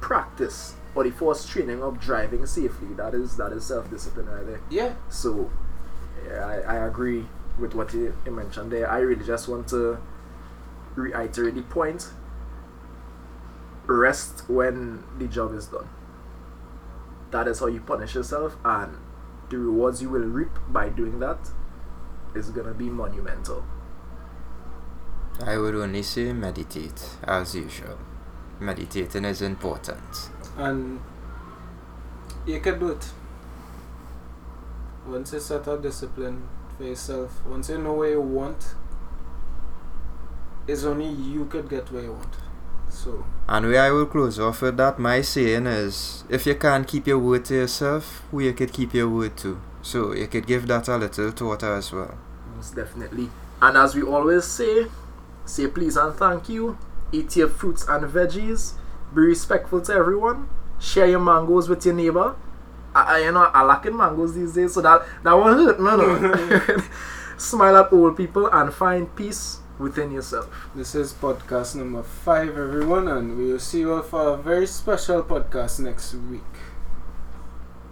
practice 0.00 0.74
or 0.94 1.04
the 1.04 1.10
forced 1.10 1.48
training 1.48 1.82
of 1.82 1.98
driving 2.00 2.46
safely 2.46 2.88
that 2.94 3.14
is 3.14 3.36
that 3.36 3.52
is 3.52 3.64
self 3.64 3.90
discipline 3.90 4.26
right 4.26 4.46
there. 4.46 4.60
Yeah. 4.70 4.94
So, 5.08 5.50
yeah, 6.26 6.46
I, 6.46 6.76
I 6.76 6.86
agree 6.86 7.26
with 7.58 7.74
what 7.74 7.92
you, 7.94 8.14
you 8.24 8.32
mentioned 8.32 8.70
there. 8.70 8.90
I 8.90 8.98
really 8.98 9.24
just 9.24 9.48
want 9.48 9.68
to 9.68 9.98
reiterate 10.94 11.54
the 11.54 11.62
point. 11.62 12.10
Rest 13.86 14.48
when 14.48 15.04
the 15.18 15.26
job 15.26 15.54
is 15.54 15.66
done. 15.66 15.88
That 17.30 17.48
is 17.48 17.58
how 17.60 17.66
you 17.66 17.80
punish 17.80 18.14
yourself, 18.14 18.56
and 18.64 18.96
the 19.54 19.60
rewards 19.60 20.02
you 20.02 20.10
will 20.10 20.28
reap 20.38 20.50
by 20.68 20.88
doing 20.88 21.20
that 21.20 21.38
is 22.34 22.50
gonna 22.50 22.74
be 22.74 22.90
monumental. 22.90 23.64
I 25.40 25.56
would 25.58 25.76
only 25.76 26.02
say 26.02 26.32
meditate 26.32 27.08
as 27.22 27.54
usual. 27.54 27.98
Meditating 28.58 29.24
is 29.24 29.42
important. 29.42 30.30
And 30.56 31.00
you 32.44 32.58
can 32.58 32.80
do 32.80 32.88
it. 32.88 33.12
Once 35.06 35.32
you 35.32 35.38
set 35.38 35.68
a 35.68 35.78
discipline 35.78 36.48
for 36.76 36.84
yourself, 36.84 37.46
once 37.46 37.68
you 37.68 37.78
know 37.78 37.92
where 37.92 38.10
you 38.10 38.20
want, 38.20 38.74
it's 40.66 40.82
only 40.82 41.08
you 41.08 41.44
could 41.44 41.68
get 41.68 41.92
where 41.92 42.02
you 42.02 42.12
want. 42.12 42.34
So, 42.88 43.24
And 43.46 43.66
where 43.66 43.82
I 43.82 43.90
will 43.90 44.06
close 44.06 44.38
off 44.38 44.62
with 44.62 44.78
that, 44.78 44.98
my 44.98 45.20
saying 45.20 45.66
is 45.66 46.24
if 46.30 46.46
you 46.46 46.54
can't 46.54 46.88
keep 46.88 47.06
your 47.06 47.18
word 47.18 47.44
to 47.46 47.54
yourself, 47.54 48.22
who 48.30 48.40
you 48.40 48.54
could 48.54 48.72
keep 48.72 48.94
your 48.94 49.08
word 49.08 49.36
to. 49.38 49.60
So 49.82 50.14
you 50.14 50.26
could 50.28 50.46
give 50.46 50.66
that 50.68 50.88
a 50.88 50.96
little 50.96 51.30
thought 51.30 51.62
as 51.62 51.92
well. 51.92 52.16
Most 52.56 52.74
definitely. 52.74 53.28
And 53.60 53.76
as 53.76 53.94
we 53.94 54.02
always 54.02 54.44
say, 54.44 54.86
say 55.44 55.66
please 55.66 55.96
and 55.96 56.14
thank 56.14 56.48
you. 56.48 56.78
Eat 57.12 57.36
your 57.36 57.48
fruits 57.48 57.86
and 57.86 58.04
veggies. 58.06 58.72
Be 59.14 59.20
respectful 59.20 59.82
to 59.82 59.92
everyone. 59.92 60.48
Share 60.80 61.06
your 61.06 61.20
mangoes 61.20 61.68
with 61.68 61.84
your 61.84 61.94
neighbor. 61.94 62.34
I, 62.94 63.16
I 63.16 63.18
you 63.24 63.32
know 63.32 63.44
I 63.44 63.62
lacking 63.62 63.96
mangoes 63.96 64.34
these 64.34 64.54
days, 64.54 64.74
so 64.74 64.80
that 64.80 65.02
that 65.22 65.32
won't 65.32 65.58
hurt. 65.58 65.80
No, 65.80 65.96
no. 65.96 66.78
Smile 67.36 67.76
at 67.76 67.92
old 67.92 68.16
people 68.16 68.48
and 68.48 68.72
find 68.72 69.14
peace 69.14 69.58
within 69.78 70.10
yourself. 70.12 70.48
This 70.74 70.94
is 70.94 71.12
podcast 71.12 71.74
number 71.76 72.02
five, 72.02 72.50
everyone, 72.50 73.08
and 73.08 73.36
we 73.36 73.52
will 73.52 73.58
see 73.58 73.80
you 73.80 73.94
all 73.94 74.02
for 74.02 74.34
a 74.34 74.36
very 74.36 74.66
special 74.66 75.22
podcast 75.22 75.80
next 75.80 76.14
week. 76.14 76.53